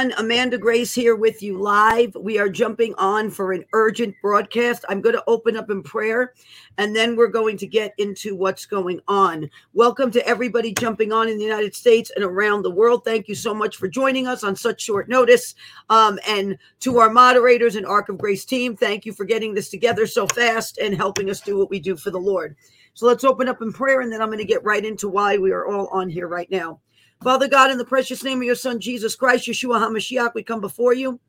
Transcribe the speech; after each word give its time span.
Everyone. 0.00 0.24
Amanda 0.24 0.56
Grace 0.56 0.94
here 0.94 1.14
with 1.14 1.42
you 1.42 1.58
live. 1.58 2.14
We 2.14 2.38
are 2.38 2.48
jumping 2.48 2.94
on 2.94 3.28
for 3.28 3.52
an 3.52 3.66
urgent 3.74 4.14
broadcast. 4.22 4.82
I'm 4.88 5.02
going 5.02 5.14
to 5.14 5.24
open 5.26 5.58
up 5.58 5.68
in 5.68 5.82
prayer 5.82 6.32
and 6.78 6.96
then 6.96 7.16
we're 7.16 7.28
going 7.28 7.58
to 7.58 7.66
get 7.66 7.92
into 7.98 8.34
what's 8.34 8.64
going 8.64 9.00
on. 9.08 9.50
Welcome 9.74 10.10
to 10.12 10.26
everybody 10.26 10.72
jumping 10.72 11.12
on 11.12 11.28
in 11.28 11.36
the 11.36 11.44
United 11.44 11.74
States 11.74 12.10
and 12.16 12.24
around 12.24 12.62
the 12.62 12.70
world. 12.70 13.04
Thank 13.04 13.28
you 13.28 13.34
so 13.34 13.52
much 13.52 13.76
for 13.76 13.88
joining 13.88 14.26
us 14.26 14.42
on 14.42 14.56
such 14.56 14.80
short 14.80 15.06
notice. 15.10 15.54
Um, 15.90 16.18
and 16.26 16.56
to 16.80 16.96
our 16.96 17.10
moderators 17.10 17.76
and 17.76 17.84
Ark 17.84 18.08
of 18.08 18.16
Grace 18.16 18.46
team, 18.46 18.76
thank 18.76 19.04
you 19.04 19.12
for 19.12 19.26
getting 19.26 19.52
this 19.52 19.68
together 19.68 20.06
so 20.06 20.26
fast 20.28 20.78
and 20.78 20.94
helping 20.94 21.28
us 21.28 21.42
do 21.42 21.58
what 21.58 21.68
we 21.68 21.78
do 21.78 21.94
for 21.94 22.10
the 22.10 22.18
Lord. 22.18 22.56
So 22.94 23.04
let's 23.04 23.24
open 23.24 23.48
up 23.48 23.60
in 23.60 23.70
prayer 23.70 24.00
and 24.00 24.10
then 24.10 24.22
I'm 24.22 24.28
going 24.28 24.38
to 24.38 24.44
get 24.44 24.64
right 24.64 24.84
into 24.84 25.10
why 25.10 25.36
we 25.36 25.52
are 25.52 25.66
all 25.66 25.88
on 25.88 26.08
here 26.08 26.26
right 26.26 26.50
now. 26.50 26.80
Father 27.22 27.48
God, 27.48 27.70
in 27.70 27.76
the 27.76 27.84
precious 27.84 28.24
name 28.24 28.38
of 28.38 28.44
your 28.44 28.54
Son, 28.54 28.80
Jesus 28.80 29.14
Christ, 29.14 29.46
Yeshua 29.46 29.78
HaMashiach, 29.78 30.32
we 30.34 30.42
come 30.42 30.62
before 30.62 30.94
you. 30.94 31.20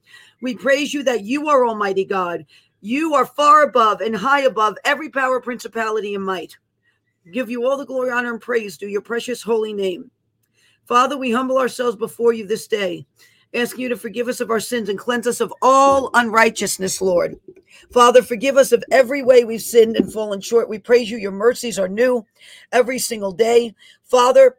We 0.42 0.56
praise 0.56 0.94
you 0.94 1.04
that 1.04 1.26
you 1.26 1.50
are 1.50 1.68
Almighty 1.68 2.06
God. 2.06 2.46
You 2.80 3.14
are 3.14 3.26
far 3.26 3.64
above 3.64 4.00
and 4.00 4.16
high 4.16 4.44
above 4.44 4.78
every 4.86 5.10
power, 5.10 5.42
principality, 5.42 6.16
and 6.16 6.24
might. 6.24 6.58
Give 7.34 7.50
you 7.50 7.68
all 7.68 7.76
the 7.78 7.86
glory, 7.86 8.10
honor, 8.10 8.32
and 8.32 8.40
praise 8.40 8.78
to 8.78 8.88
your 8.88 9.02
precious 9.02 9.42
holy 9.42 9.74
name. 9.74 10.12
Father, 10.86 11.18
we 11.18 11.30
humble 11.30 11.58
ourselves 11.58 11.98
before 11.98 12.32
you 12.32 12.48
this 12.48 12.68
day, 12.68 13.06
asking 13.54 13.82
you 13.82 13.90
to 13.90 13.98
forgive 13.98 14.30
us 14.30 14.40
of 14.40 14.50
our 14.50 14.62
sins 14.62 14.88
and 14.88 14.98
cleanse 14.98 15.28
us 15.28 15.42
of 15.42 15.54
all 15.62 16.10
unrighteousness, 16.14 17.02
Lord. 17.02 17.38
Father, 17.92 18.24
forgive 18.24 18.56
us 18.56 18.72
of 18.72 18.84
every 18.92 19.22
way 19.24 19.44
we've 19.44 19.62
sinned 19.62 19.98
and 19.98 20.12
fallen 20.12 20.40
short. 20.40 20.70
We 20.70 20.80
praise 20.80 21.12
you. 21.12 21.18
Your 21.18 21.32
mercies 21.32 21.78
are 21.78 21.90
new 21.90 22.26
every 22.72 22.98
single 22.98 23.34
day. 23.34 23.76
Father, 24.06 24.56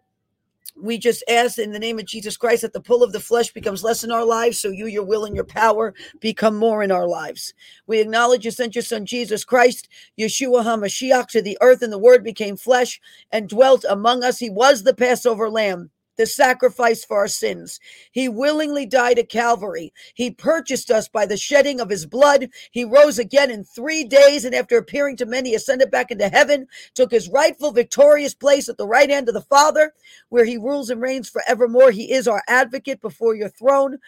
we 0.83 0.99
just 0.99 1.23
ask 1.29 1.59
in 1.59 1.71
the 1.71 1.79
name 1.79 2.01
of 2.01 2.07
Jesus 2.07 2.37
Christ 2.37 2.63
that 2.63 2.73
the 2.73 2.81
pull 2.81 3.05
of 3.05 3.13
the 3.13 3.21
flesh 3.21 3.53
becomes 3.53 3.85
less 3.85 4.03
in 4.03 4.11
our 4.11 4.25
lives, 4.25 4.59
so 4.59 4.69
you, 4.69 4.87
your 4.87 5.05
will, 5.05 5.25
and 5.25 5.35
your 5.35 5.45
power 5.45 5.95
become 6.19 6.57
more 6.57 6.83
in 6.83 6.91
our 6.91 7.07
lives. 7.07 7.55
We 7.87 8.01
acknowledge 8.01 8.45
you 8.45 8.51
sent 8.51 8.75
your 8.75 8.83
son 8.83 9.07
Jesus 9.07 9.45
Christ, 9.45 9.89
Yeshua 10.19 10.65
HaMashiach, 10.65 11.29
to 11.29 11.41
the 11.41 11.57
earth, 11.61 11.83
and 11.83 11.93
the 11.93 11.99
word 11.99 12.25
became 12.25 12.57
flesh 12.57 13.01
and 13.31 13.49
dwelt 13.49 13.85
among 13.89 14.25
us. 14.25 14.41
He 14.41 14.51
was 14.51 14.83
the 14.83 14.93
Passover 14.93 15.49
lamb 15.49 15.92
the 16.17 16.27
sacrifice 16.27 17.05
for 17.05 17.19
our 17.19 17.29
sins. 17.29 17.81
He 18.13 18.29
willingly 18.29 18.87
died 18.87 19.19
at 19.19 19.29
Calvary. 19.29 19.93
He 20.15 20.31
purchased 20.31 20.91
us 20.91 21.09
by 21.09 21.27
the 21.27 21.37
shedding 21.37 21.81
of 21.81 21.89
his 21.89 22.07
blood. 22.07 22.49
He 22.71 22.85
rose 22.85 23.19
again 23.19 23.51
in 23.51 23.65
three 23.65 24.05
days, 24.05 24.45
and 24.45 24.55
after 24.55 24.77
appearing 24.77 25.17
to 25.19 25.27
many, 25.27 25.55
ascended 25.55 25.91
back 25.91 26.11
into 26.11 26.29
heaven, 26.29 26.67
took 26.95 27.11
his 27.11 27.29
rightful, 27.29 27.73
victorious 27.73 28.35
place 28.35 28.69
at 28.69 28.77
the 28.77 28.87
right 28.87 29.11
hand 29.11 29.29
of 29.29 29.35
the 29.35 29.41
Father, 29.41 29.93
where 30.29 30.45
he 30.45 30.57
rules 30.57 30.91
and 30.91 31.01
reigns 31.01 31.29
forevermore. 31.29 31.91
He 31.91 32.13
is 32.13 32.29
our 32.29 32.43
advocate 32.49 33.01
before 33.01 33.35
your 33.35 33.49
throne. 33.49 33.99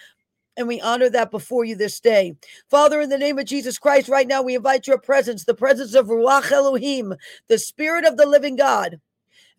And 0.57 0.69
we 0.69 0.81
honor 0.81 1.11
that 1.11 1.33
before 1.33 1.65
you 1.65 1.75
this 1.75 1.99
day. 1.99 2.37
Father, 2.71 3.01
in 3.01 3.11
the 3.11 3.19
name 3.19 3.41
of 3.41 3.47
Jesus 3.47 3.77
Christ, 3.77 4.09
right 4.09 4.29
now 4.29 4.41
we 4.41 4.55
invite 4.55 4.87
your 4.87 4.99
presence, 4.99 5.45
the 5.45 5.55
presence 5.55 5.95
of 5.95 6.07
Ruach 6.07 6.53
Elohim, 6.53 7.15
the 7.49 7.59
Spirit 7.59 8.05
of 8.05 8.17
the 8.17 8.27
living 8.27 8.55
God, 8.55 9.01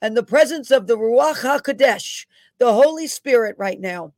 and 0.01 0.15
the 0.15 0.23
presence 0.23 0.71
of 0.71 0.87
the 0.87 0.97
Ruach 0.97 1.41
HaKodesh, 1.41 2.25
the 2.59 2.73
Holy 2.73 3.07
Spirit 3.07 3.55
right 3.57 3.79
now 3.79 4.13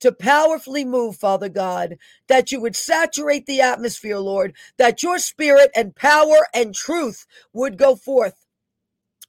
to 0.00 0.12
powerfully 0.12 0.84
move, 0.84 1.16
Father 1.16 1.48
God, 1.48 1.96
that 2.28 2.50
you 2.50 2.60
would 2.60 2.76
saturate 2.76 3.46
the 3.46 3.60
atmosphere, 3.60 4.18
Lord, 4.18 4.54
that 4.76 5.02
your 5.02 5.18
spirit 5.18 5.70
and 5.76 5.94
power 5.94 6.46
and 6.52 6.74
truth 6.74 7.26
would 7.52 7.78
go 7.78 7.94
forth. 7.96 8.41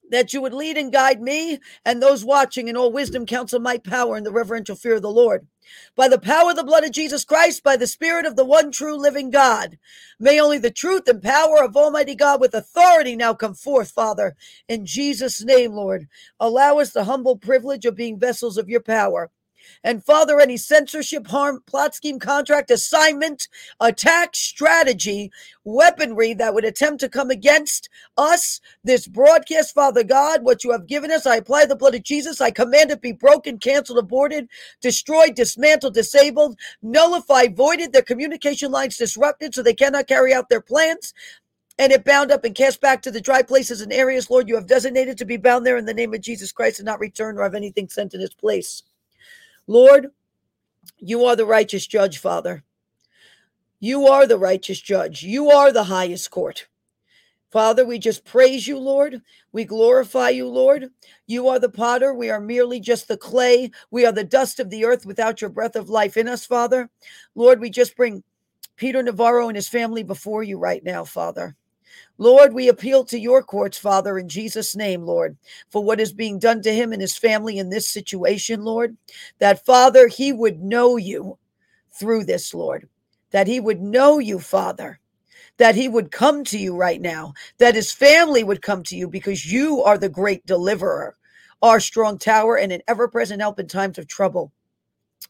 That 0.09 0.33
you 0.33 0.41
would 0.41 0.53
lead 0.53 0.77
and 0.77 0.91
guide 0.91 1.21
me 1.21 1.59
and 1.85 2.01
those 2.01 2.25
watching 2.25 2.67
in 2.67 2.77
all 2.77 2.91
wisdom, 2.91 3.25
counsel, 3.25 3.59
might, 3.59 3.83
power, 3.83 4.15
and 4.15 4.25
the 4.25 4.31
reverential 4.31 4.75
fear 4.75 4.95
of 4.95 5.01
the 5.01 5.09
Lord. 5.09 5.47
By 5.95 6.07
the 6.07 6.19
power 6.19 6.51
of 6.51 6.57
the 6.57 6.63
blood 6.63 6.83
of 6.83 6.91
Jesus 6.91 7.25
Christ, 7.25 7.63
by 7.63 7.77
the 7.77 7.87
Spirit 7.87 8.25
of 8.25 8.35
the 8.35 8.45
one 8.45 8.71
true 8.71 8.97
living 8.97 9.31
God, 9.31 9.77
may 10.19 10.39
only 10.39 10.57
the 10.57 10.71
truth 10.71 11.07
and 11.07 11.21
power 11.21 11.63
of 11.63 11.77
Almighty 11.77 12.15
God 12.15 12.41
with 12.41 12.53
authority 12.53 13.15
now 13.15 13.33
come 13.33 13.53
forth, 13.55 13.91
Father, 13.91 14.35
in 14.67 14.85
Jesus' 14.85 15.43
name, 15.43 15.73
Lord. 15.73 16.07
Allow 16.39 16.79
us 16.79 16.91
the 16.91 17.05
humble 17.05 17.37
privilege 17.37 17.85
of 17.85 17.95
being 17.95 18.19
vessels 18.19 18.57
of 18.57 18.69
your 18.69 18.81
power. 18.81 19.31
And 19.83 20.03
Father, 20.03 20.39
any 20.39 20.57
censorship, 20.57 21.27
harm, 21.27 21.63
plot 21.65 21.95
scheme, 21.95 22.19
contract, 22.19 22.71
assignment, 22.71 23.47
attack, 23.79 24.35
strategy, 24.35 25.31
weaponry 25.63 26.33
that 26.35 26.53
would 26.53 26.65
attempt 26.65 26.99
to 27.01 27.09
come 27.09 27.29
against 27.29 27.89
us, 28.17 28.61
this 28.83 29.07
broadcast, 29.07 29.73
Father 29.73 30.03
God, 30.03 30.43
what 30.43 30.63
you 30.63 30.71
have 30.71 30.87
given 30.87 31.11
us, 31.11 31.25
I 31.25 31.37
apply 31.37 31.65
the 31.65 31.75
blood 31.75 31.95
of 31.95 32.03
Jesus. 32.03 32.41
I 32.41 32.51
command 32.51 32.91
it 32.91 33.01
be 33.01 33.11
broken, 33.11 33.57
canceled, 33.57 33.99
aborted, 33.99 34.49
destroyed, 34.81 35.35
dismantled, 35.35 35.93
disabled, 35.93 36.57
nullified, 36.81 37.55
voided, 37.55 37.93
their 37.93 38.01
communication 38.01 38.71
lines 38.71 38.97
disrupted 38.97 39.55
so 39.55 39.63
they 39.63 39.73
cannot 39.73 40.07
carry 40.07 40.33
out 40.33 40.49
their 40.49 40.61
plans 40.61 41.13
and 41.79 41.91
it 41.91 42.05
bound 42.05 42.31
up 42.31 42.43
and 42.43 42.55
cast 42.55 42.81
back 42.81 43.01
to 43.01 43.11
the 43.11 43.21
dry 43.21 43.41
places 43.41 43.81
and 43.81 43.91
areas, 43.91 44.29
Lord, 44.29 44.47
you 44.47 44.55
have 44.55 44.67
designated 44.67 45.17
to 45.17 45.25
be 45.25 45.37
bound 45.37 45.65
there 45.65 45.77
in 45.77 45.85
the 45.85 45.93
name 45.93 46.13
of 46.13 46.21
Jesus 46.21 46.51
Christ 46.51 46.79
and 46.79 46.85
not 46.85 46.99
return 46.99 47.37
or 47.37 47.43
have 47.43 47.55
anything 47.55 47.89
sent 47.89 48.13
in 48.13 48.21
its 48.21 48.35
place. 48.35 48.83
Lord, 49.67 50.07
you 50.97 51.25
are 51.25 51.35
the 51.35 51.45
righteous 51.45 51.87
judge, 51.87 52.17
Father. 52.17 52.63
You 53.79 54.07
are 54.07 54.25
the 54.25 54.37
righteous 54.37 54.79
judge. 54.79 55.23
You 55.23 55.49
are 55.49 55.71
the 55.71 55.83
highest 55.83 56.31
court. 56.31 56.67
Father, 57.51 57.85
we 57.85 57.99
just 57.99 58.25
praise 58.25 58.67
you, 58.67 58.79
Lord. 58.79 59.21
We 59.51 59.63
glorify 59.63 60.29
you, 60.29 60.47
Lord. 60.47 60.89
You 61.27 61.49
are 61.49 61.59
the 61.59 61.69
potter. 61.69 62.13
We 62.13 62.31
are 62.31 62.39
merely 62.39 62.79
just 62.79 63.07
the 63.07 63.17
clay. 63.17 63.69
We 63.91 64.05
are 64.05 64.11
the 64.11 64.23
dust 64.23 64.59
of 64.59 64.71
the 64.71 64.85
earth 64.85 65.05
without 65.05 65.39
your 65.39 65.51
breath 65.51 65.75
of 65.75 65.87
life 65.87 66.17
in 66.17 66.27
us, 66.27 66.45
Father. 66.47 66.89
Lord, 67.35 67.59
we 67.59 67.69
just 67.69 67.95
bring 67.95 68.23
Peter 68.75 69.03
Navarro 69.03 69.49
and 69.49 69.55
his 69.55 69.69
family 69.69 70.01
before 70.01 70.41
you 70.41 70.57
right 70.57 70.83
now, 70.83 71.03
Father. 71.03 71.55
Lord, 72.17 72.53
we 72.53 72.69
appeal 72.69 73.03
to 73.05 73.19
your 73.19 73.41
courts, 73.43 73.77
Father, 73.77 74.17
in 74.19 74.29
Jesus' 74.29 74.75
name, 74.75 75.03
Lord, 75.03 75.37
for 75.69 75.83
what 75.83 75.99
is 75.99 76.13
being 76.13 76.39
done 76.39 76.61
to 76.61 76.73
him 76.73 76.93
and 76.93 77.01
his 77.01 77.17
family 77.17 77.57
in 77.57 77.69
this 77.69 77.89
situation, 77.89 78.63
Lord. 78.63 78.95
That, 79.39 79.65
Father, 79.65 80.07
he 80.07 80.31
would 80.31 80.61
know 80.61 80.97
you 80.97 81.37
through 81.91 82.25
this, 82.25 82.53
Lord. 82.53 82.87
That 83.31 83.47
he 83.47 83.59
would 83.59 83.81
know 83.81 84.19
you, 84.19 84.39
Father. 84.39 84.99
That 85.57 85.75
he 85.75 85.89
would 85.89 86.11
come 86.11 86.43
to 86.45 86.57
you 86.57 86.75
right 86.75 87.01
now. 87.01 87.33
That 87.57 87.75
his 87.75 87.91
family 87.91 88.43
would 88.43 88.61
come 88.61 88.83
to 88.83 88.95
you 88.95 89.07
because 89.07 89.51
you 89.51 89.83
are 89.83 89.97
the 89.97 90.09
great 90.09 90.45
deliverer, 90.45 91.15
our 91.61 91.79
strong 91.79 92.17
tower, 92.17 92.57
and 92.57 92.71
an 92.71 92.81
ever 92.87 93.07
present 93.07 93.41
help 93.41 93.59
in 93.59 93.67
times 93.67 93.97
of 93.97 94.07
trouble. 94.07 94.51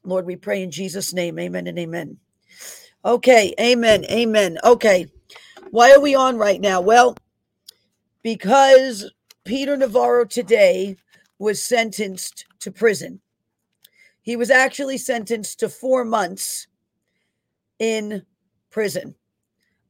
Lord, 0.03 0.25
we 0.25 0.35
pray 0.35 0.63
in 0.63 0.71
Jesus' 0.71 1.13
name. 1.13 1.39
Amen 1.39 1.67
and 1.67 1.79
amen. 1.79 2.17
Okay. 3.05 3.53
Amen. 3.59 4.05
Amen. 4.05 4.57
Okay. 4.63 5.07
Why 5.73 5.91
are 5.91 5.99
we 5.99 6.13
on 6.13 6.37
right 6.37 6.61
now? 6.61 6.81
Well, 6.81 7.17
because 8.21 9.11
Peter 9.43 9.75
Navarro 9.75 10.23
today 10.23 10.97
was 11.39 11.63
sentenced 11.63 12.45
to 12.59 12.71
prison. 12.71 13.21
He 14.21 14.35
was 14.35 14.51
actually 14.51 14.99
sentenced 14.99 15.59
to 15.61 15.69
four 15.69 16.05
months 16.05 16.67
in 17.79 18.23
prison 18.69 19.15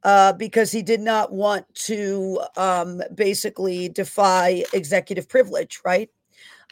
uh, 0.04 0.32
because 0.32 0.72
he 0.72 0.82
did 0.82 1.02
not 1.02 1.34
want 1.34 1.66
to 1.88 2.40
um, 2.56 3.02
basically 3.14 3.90
defy 3.90 4.64
executive 4.72 5.28
privilege, 5.28 5.82
right? 5.84 6.10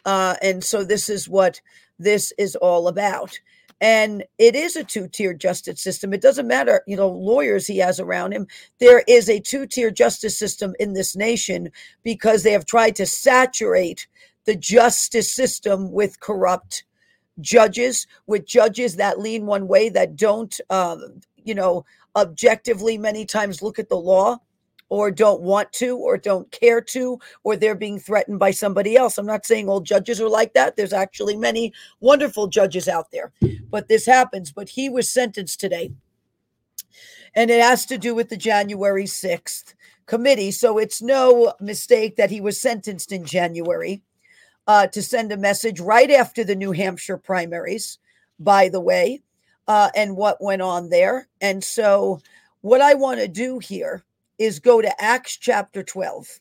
Uh, 0.06 0.36
and 0.40 0.64
so 0.64 0.84
this 0.84 1.10
is 1.10 1.28
what 1.28 1.60
this 1.98 2.32
is 2.38 2.56
all 2.56 2.88
about. 2.88 3.38
And 3.82 4.22
it 4.38 4.54
is 4.54 4.76
a 4.76 4.84
two 4.84 5.08
tier 5.08 5.34
justice 5.34 5.82
system. 5.82 6.14
It 6.14 6.22
doesn't 6.22 6.46
matter, 6.46 6.84
you 6.86 6.96
know, 6.96 7.08
lawyers 7.08 7.66
he 7.66 7.78
has 7.78 7.98
around 7.98 8.30
him. 8.30 8.46
There 8.78 9.02
is 9.08 9.28
a 9.28 9.40
two 9.40 9.66
tier 9.66 9.90
justice 9.90 10.38
system 10.38 10.76
in 10.78 10.92
this 10.92 11.16
nation 11.16 11.68
because 12.04 12.44
they 12.44 12.52
have 12.52 12.64
tried 12.64 12.94
to 12.96 13.06
saturate 13.06 14.06
the 14.44 14.54
justice 14.54 15.32
system 15.32 15.90
with 15.90 16.20
corrupt 16.20 16.84
judges, 17.40 18.06
with 18.28 18.46
judges 18.46 18.96
that 18.96 19.18
lean 19.18 19.46
one 19.46 19.66
way, 19.66 19.88
that 19.88 20.14
don't, 20.14 20.60
um, 20.70 21.20
you 21.36 21.54
know, 21.54 21.84
objectively 22.14 22.96
many 22.96 23.24
times 23.24 23.62
look 23.62 23.80
at 23.80 23.88
the 23.88 23.96
law 23.96 24.38
or 24.92 25.10
don't 25.10 25.40
want 25.40 25.72
to 25.72 25.96
or 25.96 26.18
don't 26.18 26.52
care 26.52 26.78
to 26.78 27.18
or 27.44 27.56
they're 27.56 27.74
being 27.74 27.98
threatened 27.98 28.38
by 28.38 28.50
somebody 28.50 28.94
else. 28.94 29.16
I'm 29.16 29.24
not 29.24 29.46
saying 29.46 29.66
all 29.66 29.80
judges 29.80 30.20
are 30.20 30.28
like 30.28 30.52
that. 30.52 30.76
There's 30.76 30.92
actually 30.92 31.34
many 31.34 31.72
wonderful 32.00 32.46
judges 32.46 32.88
out 32.88 33.10
there. 33.10 33.32
But 33.70 33.88
this 33.88 34.04
happens, 34.04 34.52
but 34.52 34.68
he 34.68 34.90
was 34.90 35.08
sentenced 35.08 35.58
today. 35.58 35.92
And 37.34 37.50
it 37.50 37.62
has 37.62 37.86
to 37.86 37.96
do 37.96 38.14
with 38.14 38.28
the 38.28 38.36
January 38.36 39.04
6th 39.04 39.72
committee. 40.04 40.50
So 40.50 40.76
it's 40.76 41.00
no 41.00 41.54
mistake 41.58 42.16
that 42.16 42.30
he 42.30 42.42
was 42.42 42.60
sentenced 42.60 43.12
in 43.12 43.24
January 43.24 44.02
uh, 44.66 44.88
to 44.88 45.00
send 45.00 45.32
a 45.32 45.38
message 45.38 45.80
right 45.80 46.10
after 46.10 46.44
the 46.44 46.54
New 46.54 46.72
Hampshire 46.72 47.16
primaries, 47.16 47.98
by 48.38 48.68
the 48.68 48.80
way, 48.80 49.22
uh, 49.66 49.88
and 49.96 50.18
what 50.18 50.44
went 50.44 50.60
on 50.60 50.90
there. 50.90 51.28
And 51.40 51.64
so, 51.64 52.20
what 52.60 52.82
I 52.82 52.92
want 52.92 53.20
to 53.20 53.26
do 53.26 53.58
here 53.58 54.04
is 54.42 54.58
go 54.58 54.82
to 54.82 55.02
Acts 55.02 55.36
chapter 55.36 55.82
12 55.82 56.40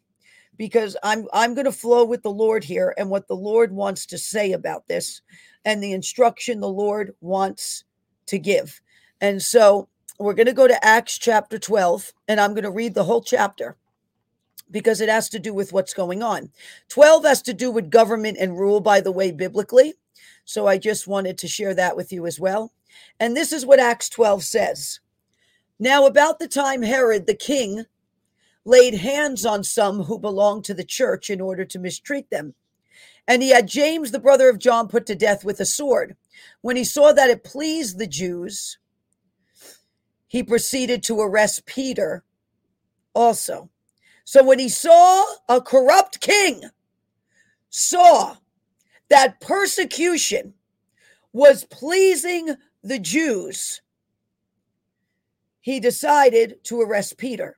because 0.57 0.98
I'm 1.03 1.27
I'm 1.33 1.53
going 1.53 1.65
to 1.65 1.71
flow 1.71 2.03
with 2.03 2.24
the 2.24 2.31
Lord 2.31 2.63
here 2.63 2.94
and 2.98 3.09
what 3.09 3.27
the 3.27 3.36
Lord 3.36 3.71
wants 3.71 4.06
to 4.07 4.18
say 4.18 4.51
about 4.51 4.88
this 4.88 5.21
and 5.65 5.81
the 5.81 5.94
instruction 5.94 6.59
the 6.59 6.68
Lord 6.68 7.13
wants 7.21 7.83
to 8.27 8.39
give. 8.39 8.81
And 9.19 9.42
so 9.42 9.88
we're 10.19 10.33
going 10.33 10.48
to 10.48 10.53
go 10.53 10.68
to 10.68 10.86
Acts 10.86 11.18
chapter 11.18 11.57
12 11.59 12.12
and 12.27 12.39
I'm 12.39 12.53
going 12.53 12.63
to 12.63 12.71
read 12.71 12.94
the 12.94 13.03
whole 13.03 13.21
chapter 13.21 13.77
because 14.69 15.01
it 15.01 15.09
has 15.09 15.30
to 15.30 15.39
do 15.39 15.53
with 15.53 15.74
what's 15.74 15.94
going 15.94 16.24
on. 16.24 16.50
12 16.89 17.25
has 17.25 17.42
to 17.44 17.53
do 17.53 17.69
with 17.69 17.89
government 17.89 18.38
and 18.39 18.57
rule 18.57 18.80
by 18.80 19.01
the 19.01 19.12
way 19.12 19.31
biblically. 19.31 19.94
So 20.45 20.68
I 20.68 20.77
just 20.77 21.07
wanted 21.07 21.38
to 21.39 21.48
share 21.48 21.74
that 21.75 21.95
with 21.95 22.12
you 22.12 22.25
as 22.25 22.39
well. 22.39 22.71
And 23.19 23.36
this 23.36 23.51
is 23.51 23.65
what 23.65 23.80
Acts 23.80 24.09
12 24.09 24.44
says. 24.44 25.00
Now 25.81 26.06
about 26.06 26.38
the 26.38 26.48
time 26.48 26.83
Herod 26.83 27.25
the 27.25 27.33
king 27.33 27.86
laid 28.66 28.94
hands 28.94 29.48
on 29.48 29.63
some 29.63 30.04
who 30.04 30.19
belonged 30.19 30.63
to 30.66 30.75
the 30.75 30.83
church 30.83 31.31
in 31.31 31.42
order 31.42 31.66
to 31.66 31.80
mistreat 31.80 32.30
them. 32.30 32.54
And 33.28 33.42
he 33.42 33.50
had 33.50 33.68
James, 33.68 34.12
the 34.12 34.19
brother 34.19 34.48
of 34.48 34.60
John, 34.60 34.88
put 34.88 35.07
to 35.07 35.16
death 35.16 35.44
with 35.44 35.60
a 35.60 35.66
sword. 35.66 36.16
When 36.62 36.75
he 36.75 36.83
saw 36.83 37.13
that 37.13 37.31
it 37.31 37.44
pleased 37.44 37.98
the 37.98 38.06
Jews, 38.06 38.78
he 40.28 40.44
proceeded 40.44 41.01
to 41.04 41.19
arrest 41.19 41.66
Peter 41.66 42.24
also. 43.16 43.72
So 44.24 44.44
when 44.44 44.60
he 44.60 44.69
saw 44.69 45.25
a 45.50 45.62
corrupt 45.62 46.22
king, 46.22 46.62
saw 47.72 48.36
that 49.10 49.42
persecution 49.42 50.54
was 51.34 51.63
pleasing 51.63 52.56
the 52.84 53.00
Jews, 53.00 53.81
he 55.62 55.80
decided 55.80 56.63
to 56.66 56.81
arrest 56.81 57.18
Peter. 57.18 57.58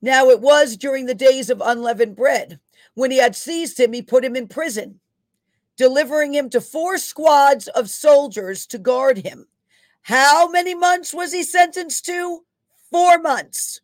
Now 0.00 0.30
it 0.30 0.40
was 0.40 0.76
during 0.76 1.06
the 1.06 1.14
days 1.14 1.50
of 1.50 1.62
unleavened 1.64 2.16
bread. 2.16 2.58
When 2.94 3.10
he 3.10 3.18
had 3.18 3.36
seized 3.36 3.78
him, 3.78 3.92
he 3.92 4.02
put 4.02 4.24
him 4.24 4.36
in 4.36 4.48
prison, 4.48 5.00
delivering 5.76 6.34
him 6.34 6.50
to 6.50 6.60
four 6.60 6.98
squads 6.98 7.68
of 7.68 7.90
soldiers 7.90 8.66
to 8.66 8.78
guard 8.78 9.18
him. 9.18 9.46
How 10.02 10.48
many 10.48 10.74
months 10.74 11.14
was 11.14 11.32
he 11.32 11.42
sentenced 11.42 12.04
to? 12.06 12.44
Four 12.90 13.18
months. 13.18 13.80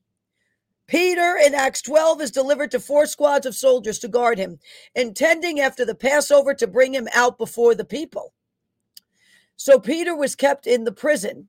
Peter 0.88 1.38
in 1.42 1.54
Acts 1.54 1.82
12 1.82 2.22
is 2.22 2.30
delivered 2.30 2.70
to 2.70 2.80
four 2.80 3.06
squads 3.06 3.46
of 3.46 3.54
soldiers 3.54 3.98
to 4.00 4.08
guard 4.08 4.38
him, 4.38 4.58
intending 4.94 5.60
after 5.60 5.84
the 5.84 5.94
Passover 5.94 6.54
to 6.54 6.66
bring 6.66 6.94
him 6.94 7.08
out 7.14 7.38
before 7.38 7.74
the 7.74 7.84
people. 7.84 8.32
So 9.56 9.78
Peter 9.78 10.16
was 10.16 10.34
kept 10.34 10.66
in 10.66 10.84
the 10.84 10.92
prison, 10.92 11.48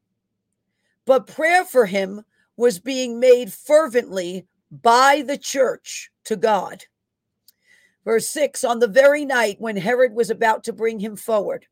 but 1.10 1.26
prayer 1.26 1.66
for 1.66 1.88
him 1.88 2.22
was 2.56 2.78
being 2.78 3.20
made 3.20 3.52
fervently 3.52 4.46
by 4.70 5.24
the 5.26 5.40
church 5.40 6.12
to 6.24 6.36
God. 6.36 6.86
Verse 8.06 8.28
6 8.28 8.64
On 8.64 8.78
the 8.78 8.88
very 8.88 9.26
night 9.26 9.56
when 9.58 9.76
Herod 9.76 10.14
was 10.14 10.30
about 10.30 10.64
to 10.66 10.72
bring 10.72 11.00
him 11.00 11.16
forward, 11.16 11.66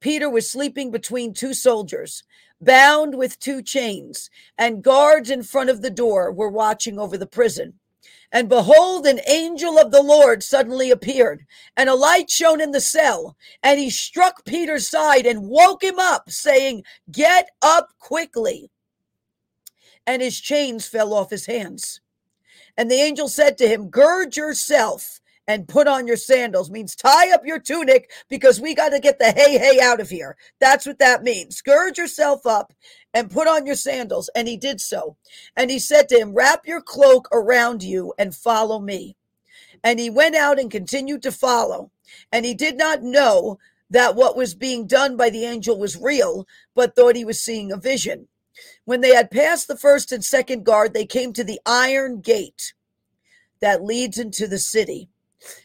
Peter 0.00 0.28
was 0.28 0.50
sleeping 0.50 0.90
between 0.90 1.32
two 1.32 1.54
soldiers, 1.54 2.22
bound 2.60 3.16
with 3.16 3.40
two 3.40 3.62
chains, 3.62 4.28
and 4.58 4.84
guards 4.84 5.30
in 5.30 5.42
front 5.42 5.70
of 5.70 5.80
the 5.80 5.90
door 5.90 6.30
were 6.30 6.50
watching 6.50 6.98
over 6.98 7.16
the 7.16 7.26
prison. 7.26 7.72
And 8.30 8.48
behold, 8.48 9.06
an 9.06 9.20
angel 9.26 9.78
of 9.78 9.90
the 9.90 10.02
Lord 10.02 10.42
suddenly 10.42 10.90
appeared, 10.90 11.46
and 11.76 11.88
a 11.88 11.94
light 11.94 12.30
shone 12.30 12.60
in 12.60 12.72
the 12.72 12.80
cell. 12.80 13.36
And 13.62 13.80
he 13.80 13.88
struck 13.88 14.44
Peter's 14.44 14.88
side 14.88 15.24
and 15.24 15.48
woke 15.48 15.82
him 15.82 15.98
up, 15.98 16.30
saying, 16.30 16.84
Get 17.10 17.48
up 17.62 17.88
quickly. 17.98 18.70
And 20.06 20.20
his 20.20 20.40
chains 20.40 20.86
fell 20.86 21.14
off 21.14 21.30
his 21.30 21.46
hands. 21.46 22.00
And 22.76 22.90
the 22.90 23.00
angel 23.00 23.28
said 23.28 23.56
to 23.58 23.68
him, 23.68 23.88
Gird 23.88 24.36
yourself 24.36 25.20
and 25.48 25.66
put 25.66 25.88
on 25.88 26.06
your 26.06 26.16
sandals 26.16 26.70
means 26.70 26.94
tie 26.94 27.32
up 27.32 27.44
your 27.44 27.58
tunic 27.58 28.10
because 28.28 28.60
we 28.60 28.74
got 28.74 28.90
to 28.90 29.00
get 29.00 29.18
the 29.18 29.32
hey 29.32 29.58
hey 29.58 29.80
out 29.80 30.00
of 30.00 30.10
here. 30.10 30.36
That's 30.60 30.86
what 30.86 30.98
that 30.98 31.22
means. 31.24 31.62
Gird 31.62 31.96
yourself 31.96 32.46
up 32.46 32.72
and 33.14 33.30
put 33.30 33.48
on 33.48 33.66
your 33.66 33.74
sandals. 33.74 34.30
And 34.34 34.48
he 34.48 34.56
did 34.56 34.80
so. 34.80 35.16
And 35.56 35.70
he 35.70 35.78
said 35.78 36.08
to 36.08 36.18
him, 36.18 36.34
Wrap 36.34 36.66
your 36.66 36.80
cloak 36.80 37.28
around 37.32 37.82
you 37.82 38.14
and 38.18 38.34
follow 38.34 38.78
me. 38.80 39.16
And 39.82 39.98
he 39.98 40.10
went 40.10 40.34
out 40.34 40.58
and 40.58 40.70
continued 40.70 41.22
to 41.22 41.32
follow. 41.32 41.90
And 42.32 42.44
he 42.44 42.54
did 42.54 42.76
not 42.76 43.02
know 43.02 43.58
that 43.90 44.14
what 44.14 44.36
was 44.36 44.54
being 44.54 44.86
done 44.86 45.16
by 45.16 45.30
the 45.30 45.44
angel 45.44 45.78
was 45.78 45.96
real, 45.96 46.46
but 46.74 46.94
thought 46.94 47.16
he 47.16 47.24
was 47.24 47.40
seeing 47.40 47.72
a 47.72 47.76
vision. 47.76 48.28
When 48.84 49.00
they 49.00 49.14
had 49.14 49.30
passed 49.30 49.68
the 49.68 49.76
first 49.76 50.12
and 50.12 50.24
second 50.24 50.64
guard, 50.64 50.92
they 50.92 51.06
came 51.06 51.32
to 51.34 51.44
the 51.44 51.60
iron 51.64 52.20
gate 52.20 52.74
that 53.60 53.84
leads 53.84 54.18
into 54.18 54.46
the 54.46 54.58
city, 54.58 55.08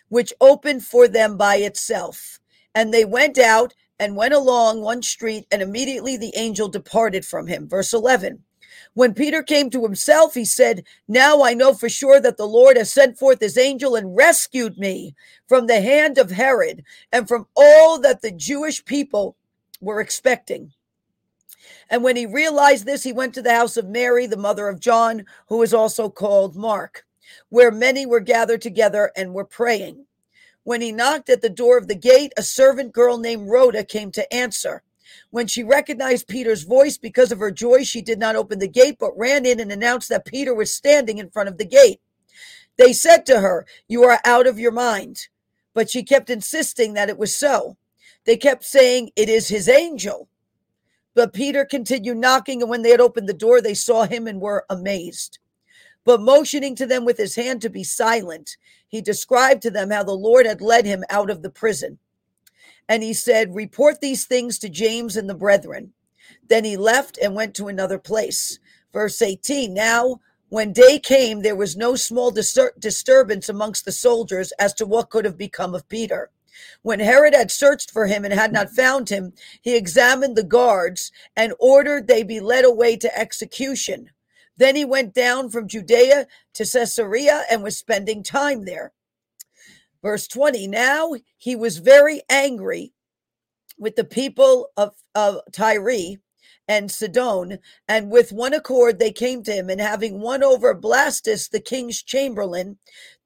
which 0.09 0.33
opened 0.39 0.83
for 0.83 1.07
them 1.07 1.37
by 1.37 1.57
itself. 1.57 2.39
And 2.75 2.93
they 2.93 3.05
went 3.05 3.37
out 3.37 3.73
and 3.99 4.15
went 4.15 4.33
along 4.33 4.81
one 4.81 5.01
street, 5.01 5.45
and 5.51 5.61
immediately 5.61 6.17
the 6.17 6.33
angel 6.35 6.67
departed 6.67 7.25
from 7.25 7.47
him. 7.47 7.67
Verse 7.67 7.93
11. 7.93 8.43
When 8.95 9.13
Peter 9.13 9.41
came 9.41 9.69
to 9.71 9.83
himself, 9.83 10.33
he 10.33 10.45
said, 10.45 10.83
Now 11.07 11.43
I 11.43 11.53
know 11.53 11.73
for 11.73 11.89
sure 11.89 12.19
that 12.19 12.37
the 12.37 12.47
Lord 12.47 12.77
has 12.77 12.91
sent 12.91 13.17
forth 13.17 13.39
his 13.39 13.57
angel 13.57 13.95
and 13.95 14.15
rescued 14.15 14.77
me 14.77 15.15
from 15.47 15.67
the 15.67 15.81
hand 15.81 16.17
of 16.17 16.31
Herod 16.31 16.83
and 17.11 17.27
from 17.27 17.47
all 17.55 17.99
that 17.99 18.21
the 18.21 18.31
Jewish 18.31 18.83
people 18.85 19.35
were 19.81 19.99
expecting. 19.99 20.73
And 21.89 22.03
when 22.03 22.15
he 22.15 22.25
realized 22.25 22.85
this, 22.85 23.03
he 23.03 23.13
went 23.13 23.33
to 23.35 23.41
the 23.41 23.53
house 23.53 23.77
of 23.77 23.87
Mary, 23.87 24.25
the 24.25 24.37
mother 24.37 24.67
of 24.67 24.79
John, 24.79 25.25
who 25.47 25.61
is 25.61 25.73
also 25.73 26.09
called 26.09 26.55
Mark, 26.55 27.05
where 27.49 27.71
many 27.71 28.05
were 28.05 28.19
gathered 28.19 28.61
together 28.61 29.11
and 29.15 29.33
were 29.33 29.45
praying. 29.45 30.05
When 30.63 30.81
he 30.81 30.91
knocked 30.91 31.29
at 31.29 31.41
the 31.41 31.49
door 31.49 31.77
of 31.77 31.87
the 31.87 31.95
gate, 31.95 32.33
a 32.37 32.43
servant 32.43 32.93
girl 32.93 33.17
named 33.17 33.49
Rhoda 33.49 33.83
came 33.83 34.11
to 34.11 34.33
answer. 34.33 34.83
When 35.29 35.47
she 35.47 35.63
recognized 35.63 36.27
Peter's 36.27 36.63
voice 36.63 36.97
because 36.97 37.31
of 37.31 37.39
her 37.39 37.51
joy, 37.51 37.83
she 37.83 38.01
did 38.01 38.19
not 38.19 38.35
open 38.35 38.59
the 38.59 38.67
gate, 38.67 38.97
but 38.99 39.17
ran 39.17 39.45
in 39.45 39.59
and 39.59 39.71
announced 39.71 40.09
that 40.09 40.25
Peter 40.25 40.53
was 40.53 40.73
standing 40.73 41.17
in 41.17 41.29
front 41.29 41.49
of 41.49 41.57
the 41.57 41.65
gate. 41.65 41.99
They 42.77 42.93
said 42.93 43.25
to 43.25 43.41
her, 43.41 43.65
You 43.87 44.03
are 44.03 44.19
out 44.25 44.47
of 44.47 44.59
your 44.59 44.71
mind. 44.71 45.27
But 45.73 45.89
she 45.89 46.03
kept 46.03 46.29
insisting 46.29 46.93
that 46.93 47.09
it 47.09 47.17
was 47.17 47.35
so. 47.35 47.77
They 48.25 48.37
kept 48.37 48.63
saying, 48.63 49.11
It 49.15 49.27
is 49.27 49.47
his 49.49 49.67
angel. 49.67 50.29
But 51.15 51.33
Peter 51.33 51.65
continued 51.65 52.17
knocking, 52.17 52.61
and 52.61 52.69
when 52.69 52.81
they 52.81 52.89
had 52.89 53.01
opened 53.01 53.27
the 53.27 53.33
door, 53.33 53.61
they 53.61 53.73
saw 53.73 54.05
him 54.05 54.27
and 54.27 54.39
were 54.39 54.65
amazed. 54.69 55.39
But 56.05 56.21
motioning 56.21 56.75
to 56.75 56.85
them 56.85 57.05
with 57.05 57.17
his 57.17 57.35
hand 57.35 57.61
to 57.61 57.69
be 57.69 57.83
silent, 57.83 58.57
he 58.93 59.01
described 59.01 59.63
to 59.63 59.71
them 59.71 59.89
how 59.89 60.03
the 60.03 60.11
Lord 60.11 60.45
had 60.45 60.61
led 60.61 60.85
him 60.85 61.03
out 61.09 61.31
of 61.31 61.41
the 61.41 61.49
prison. 61.49 61.97
And 62.87 63.01
he 63.01 63.11
said, 63.11 63.55
Report 63.55 63.99
these 63.99 64.25
things 64.25 64.59
to 64.59 64.69
James 64.69 65.17
and 65.17 65.27
the 65.27 65.33
brethren. 65.33 65.93
Then 66.47 66.63
he 66.63 66.77
left 66.77 67.17
and 67.17 67.33
went 67.33 67.55
to 67.55 67.69
another 67.69 67.97
place. 67.97 68.59
Verse 68.93 69.19
18 69.19 69.73
Now, 69.73 70.19
when 70.49 70.73
day 70.73 70.99
came, 70.99 71.41
there 71.41 71.55
was 71.55 71.75
no 71.75 71.95
small 71.95 72.31
distur- 72.31 72.79
disturbance 72.79 73.49
amongst 73.49 73.85
the 73.85 73.91
soldiers 73.91 74.53
as 74.59 74.75
to 74.75 74.85
what 74.85 75.09
could 75.09 75.25
have 75.25 75.39
become 75.39 75.73
of 75.73 75.89
Peter. 75.89 76.29
When 76.83 76.99
Herod 76.99 77.33
had 77.33 77.49
searched 77.49 77.89
for 77.89 78.05
him 78.05 78.23
and 78.23 78.33
had 78.33 78.53
not 78.53 78.69
found 78.69 79.09
him, 79.09 79.33
he 79.63 79.75
examined 79.75 80.35
the 80.35 80.43
guards 80.43 81.11
and 81.35 81.55
ordered 81.57 82.07
they 82.07 82.21
be 82.21 82.39
led 82.39 82.63
away 82.63 82.97
to 82.97 83.17
execution. 83.17 84.11
Then 84.57 84.75
he 84.75 84.85
went 84.85 85.13
down 85.13 85.49
from 85.49 85.67
Judea 85.67 86.27
to 86.53 86.65
Caesarea 86.65 87.43
and 87.49 87.63
was 87.63 87.77
spending 87.77 88.23
time 88.23 88.65
there. 88.65 88.93
Verse 90.01 90.27
20 90.27 90.67
Now 90.67 91.13
he 91.37 91.55
was 91.55 91.77
very 91.77 92.21
angry 92.29 92.93
with 93.77 93.95
the 93.95 94.03
people 94.03 94.69
of, 94.77 94.93
of 95.15 95.39
Tyre 95.51 96.17
and 96.67 96.91
Sidon, 96.91 97.59
and 97.87 98.09
with 98.09 98.31
one 98.31 98.53
accord 98.53 98.99
they 98.99 99.11
came 99.11 99.43
to 99.43 99.51
him, 99.51 99.69
and 99.69 99.81
having 99.81 100.21
won 100.21 100.43
over 100.43 100.73
Blastus, 100.73 101.49
the 101.49 101.59
king's 101.59 102.01
chamberlain, 102.01 102.77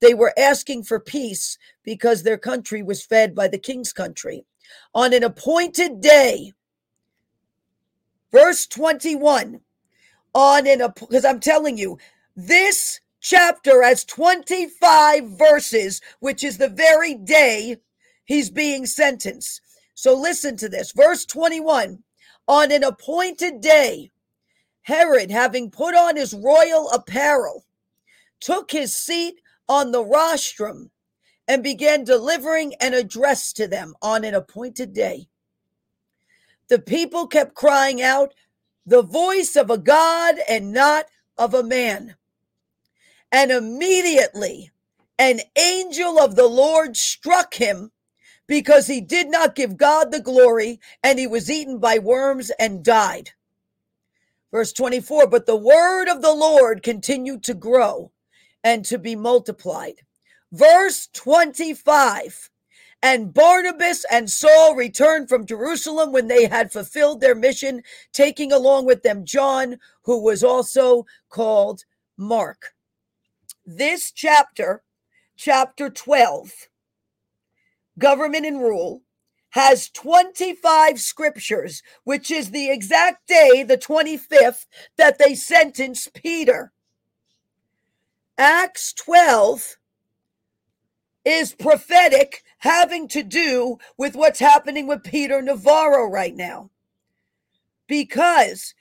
they 0.01 0.13
were 0.13 0.33
asking 0.37 0.83
for 0.83 0.99
peace 0.99 1.57
because 1.83 2.23
their 2.23 2.37
country 2.37 2.81
was 2.81 3.05
fed 3.05 3.35
by 3.35 3.47
the 3.47 3.59
king's 3.59 3.93
country. 3.93 4.45
On 4.95 5.13
an 5.13 5.23
appointed 5.23 6.01
day, 6.01 6.53
verse 8.31 8.65
21, 8.65 9.61
on 10.37 10.67
an 10.67 10.83
because 10.99 11.25
I'm 11.25 11.39
telling 11.39 11.79
you, 11.79 11.97
this 12.35 13.01
chapter 13.19 13.81
has 13.81 14.05
25 14.05 15.31
verses, 15.31 15.99
which 16.19 16.43
is 16.43 16.59
the 16.59 16.69
very 16.69 17.15
day 17.15 17.77
he's 18.25 18.51
being 18.51 18.85
sentenced. 18.85 19.61
So 19.95 20.13
listen 20.13 20.55
to 20.57 20.69
this. 20.69 20.91
Verse 20.91 21.25
21 21.25 22.03
On 22.47 22.71
an 22.71 22.83
appointed 22.83 23.61
day, 23.61 24.11
Herod, 24.83 25.31
having 25.31 25.71
put 25.71 25.95
on 25.95 26.15
his 26.15 26.35
royal 26.35 26.91
apparel, 26.91 27.65
took 28.39 28.71
his 28.71 28.95
seat 28.95 29.41
on 29.67 29.91
the 29.91 30.05
rostrum 30.05 30.91
and 31.47 31.63
began 31.63 32.03
delivering 32.03 32.75
an 32.75 32.93
address 32.93 33.51
to 33.53 33.67
them 33.67 33.95
on 34.03 34.23
an 34.23 34.35
appointed 34.35 34.93
day. 34.93 35.29
The 36.69 36.77
people 36.77 37.25
kept 37.25 37.55
crying 37.55 38.03
out, 38.03 38.35
The 38.87 39.03
voice 39.03 39.57
of 39.57 39.69
a 39.69 39.77
God 39.77 40.35
and 40.49 40.71
not 40.71 41.05
of 41.37 41.53
a 41.53 41.61
man. 41.61 42.15
And 43.31 43.51
immediately 43.51 44.71
an 45.19 45.41
angel 45.57 46.17
of 46.17 46.37
the 46.37 46.47
Lord 46.47 46.95
struck 46.95 47.55
him 47.55 47.91
because 48.47 48.87
he 48.87 49.01
did 49.01 49.29
not 49.29 49.55
give 49.55 49.75
God 49.75 50.11
the 50.11 50.21
glory, 50.21 50.79
and 51.03 51.19
he 51.19 51.27
was 51.27 51.51
eaten 51.51 51.79
by 51.79 51.99
worms 51.99 52.49
and 52.57 52.83
died. 52.83 53.31
Verse 54.51 54.71
24 54.71 55.27
But 55.27 55.45
the 55.45 55.57
word 55.57 56.07
of 56.07 56.21
the 56.21 56.33
Lord 56.33 56.81
continued 56.81 57.43
to 57.43 57.53
grow 57.53 58.13
and 58.63 58.85
to 58.85 58.97
be 58.97 59.17
multiplied. 59.17 59.95
Verse 60.51 61.09
25 61.13 62.49
And 63.03 63.33
Barnabas 63.33 64.05
and 64.11 64.29
Saul 64.29 64.75
returned 64.75 65.29
from 65.29 65.45
Jerusalem 65.45 66.11
when 66.11 66.27
they 66.27 66.47
had 66.47 66.71
fulfilled 66.71 67.21
their 67.21 67.35
mission, 67.35 67.83
taking 68.11 68.51
along 68.51 68.85
with 68.85 69.03
them 69.03 69.23
John, 69.23 69.77
who 70.03 70.21
was 70.21 70.43
also 70.43 71.05
called 71.29 71.85
Mark. 72.17 72.73
This 73.65 74.11
chapter, 74.11 74.83
chapter 75.35 75.89
12, 75.89 76.69
government 77.99 78.45
and 78.45 78.61
rule, 78.61 79.03
has 79.51 79.89
25 79.89 80.99
scriptures, 80.99 81.83
which 82.03 82.31
is 82.31 82.51
the 82.51 82.69
exact 82.69 83.27
day, 83.27 83.63
the 83.63 83.77
25th, 83.77 84.65
that 84.97 85.19
they 85.19 85.35
sentenced 85.35 86.13
Peter. 86.13 86.71
Acts 88.37 88.93
12 88.93 89.77
is 91.25 91.53
prophetic, 91.53 92.43
having 92.59 93.07
to 93.09 93.23
do 93.23 93.77
with 93.97 94.15
what's 94.15 94.39
happening 94.39 94.87
with 94.87 95.03
Peter 95.03 95.41
Navarro 95.41 96.09
right 96.09 96.35
now. 96.35 96.69
Because 97.87 98.73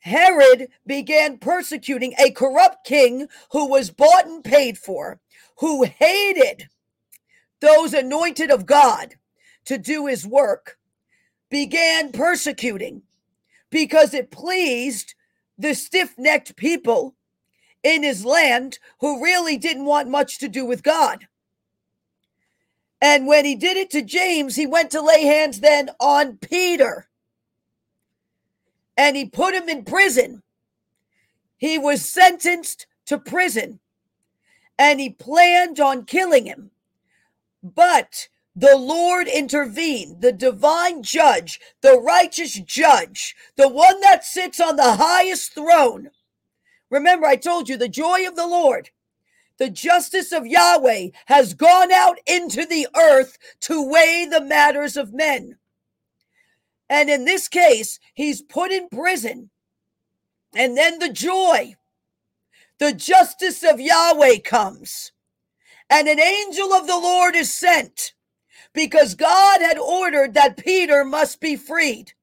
Herod 0.00 0.68
began 0.86 1.38
persecuting 1.38 2.14
a 2.18 2.30
corrupt 2.30 2.86
king 2.86 3.28
who 3.52 3.68
was 3.68 3.90
bought 3.90 4.26
and 4.26 4.42
paid 4.42 4.78
for, 4.78 5.20
who 5.58 5.84
hated 5.84 6.68
those 7.60 7.92
anointed 7.92 8.50
of 8.50 8.66
God 8.66 9.14
to 9.66 9.76
do 9.76 10.06
his 10.06 10.26
work, 10.26 10.78
began 11.50 12.12
persecuting 12.12 13.02
because 13.70 14.14
it 14.14 14.30
pleased 14.30 15.14
the 15.58 15.74
stiff 15.74 16.14
necked 16.16 16.56
people 16.56 17.14
in 17.82 18.02
his 18.02 18.24
land 18.24 18.78
who 19.00 19.22
really 19.22 19.56
didn't 19.56 19.84
want 19.84 20.08
much 20.08 20.38
to 20.38 20.48
do 20.48 20.64
with 20.64 20.82
God. 20.82 21.26
And 23.00 23.26
when 23.26 23.44
he 23.44 23.54
did 23.54 23.76
it 23.76 23.90
to 23.90 24.02
James, 24.02 24.56
he 24.56 24.66
went 24.66 24.90
to 24.90 25.00
lay 25.00 25.24
hands 25.24 25.60
then 25.60 25.90
on 26.00 26.36
Peter 26.36 27.08
and 28.96 29.16
he 29.16 29.24
put 29.24 29.54
him 29.54 29.68
in 29.68 29.84
prison. 29.84 30.42
He 31.56 31.78
was 31.78 32.06
sentenced 32.06 32.86
to 33.06 33.18
prison 33.18 33.80
and 34.78 35.00
he 35.00 35.08
planned 35.08 35.80
on 35.80 36.04
killing 36.04 36.44
him. 36.44 36.70
But 37.62 38.28
the 38.54 38.76
Lord 38.76 39.26
intervened, 39.26 40.20
the 40.20 40.32
divine 40.32 41.02
judge, 41.02 41.60
the 41.80 41.98
righteous 41.98 42.54
judge, 42.60 43.34
the 43.56 43.68
one 43.68 44.00
that 44.02 44.24
sits 44.24 44.60
on 44.60 44.76
the 44.76 44.96
highest 44.96 45.54
throne. 45.54 46.10
Remember, 46.90 47.26
I 47.26 47.36
told 47.36 47.68
you 47.68 47.76
the 47.76 47.88
joy 47.88 48.26
of 48.26 48.36
the 48.36 48.46
Lord, 48.46 48.90
the 49.60 49.68
justice 49.70 50.32
of 50.32 50.46
Yahweh 50.46 51.08
has 51.26 51.52
gone 51.52 51.92
out 51.92 52.18
into 52.26 52.64
the 52.64 52.88
earth 52.96 53.36
to 53.60 53.86
weigh 53.86 54.26
the 54.28 54.40
matters 54.40 54.96
of 54.96 55.12
men. 55.12 55.58
And 56.88 57.10
in 57.10 57.26
this 57.26 57.46
case, 57.46 58.00
he's 58.14 58.40
put 58.40 58.72
in 58.72 58.88
prison. 58.88 59.50
And 60.56 60.78
then 60.78 60.98
the 60.98 61.12
joy, 61.12 61.74
the 62.78 62.94
justice 62.94 63.62
of 63.62 63.78
Yahweh 63.78 64.38
comes 64.38 65.12
and 65.90 66.08
an 66.08 66.18
angel 66.18 66.72
of 66.72 66.86
the 66.86 66.98
Lord 66.98 67.36
is 67.36 67.52
sent 67.52 68.14
because 68.72 69.14
God 69.14 69.60
had 69.60 69.76
ordered 69.76 70.32
that 70.34 70.56
Peter 70.56 71.04
must 71.04 71.38
be 71.38 71.54
freed. 71.56 72.14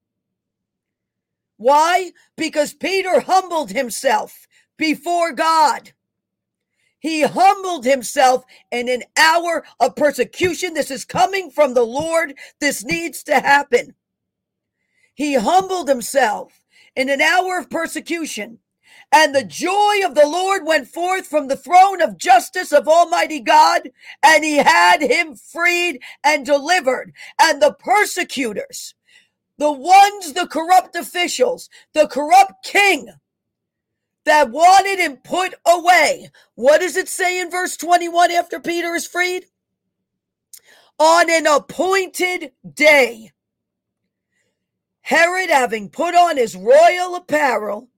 Why? 1.57 2.13
Because 2.35 2.73
Peter 2.73 3.19
humbled 3.19 3.69
himself 3.69 4.47
before 4.75 5.33
God. 5.33 5.91
He 7.07 7.21
humbled 7.21 7.85
himself 7.85 8.43
in 8.69 8.89
an 8.89 9.03
hour 9.15 9.63
of 9.79 9.95
persecution. 9.95 10.73
This 10.73 10.91
is 10.91 11.05
coming 11.05 11.49
from 11.49 11.73
the 11.73 11.85
Lord. 11.85 12.33
This 12.59 12.83
needs 12.83 13.23
to 13.23 13.35
happen. 13.35 13.95
He 15.15 15.35
humbled 15.35 15.87
himself 15.87 16.65
in 16.97 17.09
an 17.09 17.21
hour 17.21 17.59
of 17.59 17.69
persecution. 17.69 18.59
And 19.13 19.33
the 19.33 19.45
joy 19.45 20.01
of 20.03 20.15
the 20.15 20.27
Lord 20.27 20.65
went 20.65 20.89
forth 20.89 21.27
from 21.27 21.47
the 21.47 21.55
throne 21.55 22.01
of 22.01 22.17
justice 22.17 22.73
of 22.73 22.89
Almighty 22.89 23.39
God, 23.39 23.89
and 24.21 24.43
he 24.43 24.57
had 24.57 25.01
him 25.01 25.33
freed 25.33 26.01
and 26.25 26.45
delivered. 26.45 27.13
And 27.39 27.61
the 27.61 27.73
persecutors, 27.79 28.95
the 29.57 29.71
ones, 29.71 30.33
the 30.33 30.47
corrupt 30.47 30.93
officials, 30.97 31.69
the 31.93 32.09
corrupt 32.09 32.65
king 32.65 33.13
that 34.27 34.51
wanted 34.51 34.99
him 34.99 35.17
put 35.17 35.53
away. 35.65 36.29
What 36.55 36.81
does 36.81 36.95
it 36.95 37.07
say 37.07 37.39
in 37.39 37.49
verse 37.49 37.77
21 37.77 38.31
after 38.31 38.59
Peter 38.59 38.93
is 38.95 39.07
freed? 39.07 39.45
On 40.99 41.29
an 41.29 41.45
appointed 41.45 42.51
day, 42.73 43.31
Herod, 45.01 45.49
having 45.49 45.89
put 45.89 46.15
on 46.15 46.37
his 46.37 46.55
royal 46.55 47.15
apparel, 47.15 47.89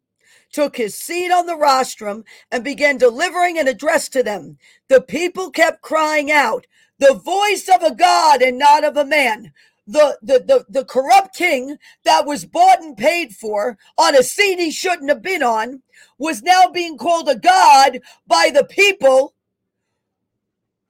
took 0.51 0.77
his 0.77 0.95
seat 0.95 1.31
on 1.31 1.45
the 1.45 1.55
rostrum 1.55 2.23
and 2.51 2.63
began 2.63 2.97
delivering 2.97 3.57
an 3.57 3.67
address 3.67 4.09
to 4.09 4.23
them. 4.23 4.57
The 4.89 5.01
people 5.01 5.51
kept 5.51 5.81
crying 5.81 6.31
out, 6.31 6.65
the 6.97 7.13
voice 7.13 7.69
of 7.73 7.81
a 7.81 7.95
God 7.95 8.41
and 8.41 8.59
not 8.59 8.83
of 8.83 8.97
a 8.97 9.05
man. 9.05 9.53
The, 9.91 10.19
the, 10.21 10.39
the, 10.39 10.65
the 10.69 10.85
corrupt 10.85 11.35
king 11.35 11.77
that 12.05 12.27
was 12.27 12.45
bought 12.45 12.79
and 12.79 12.95
paid 12.95 13.33
for 13.33 13.77
on 13.97 14.15
a 14.15 14.21
seat 14.21 14.59
he 14.59 14.69
shouldn't 14.69 15.09
have 15.09 15.23
been 15.23 15.41
on 15.41 15.81
was 16.19 16.43
now 16.43 16.67
being 16.71 16.95
called 16.97 17.27
a 17.27 17.35
God 17.35 18.01
by 18.27 18.51
the 18.53 18.65
people 18.65 19.33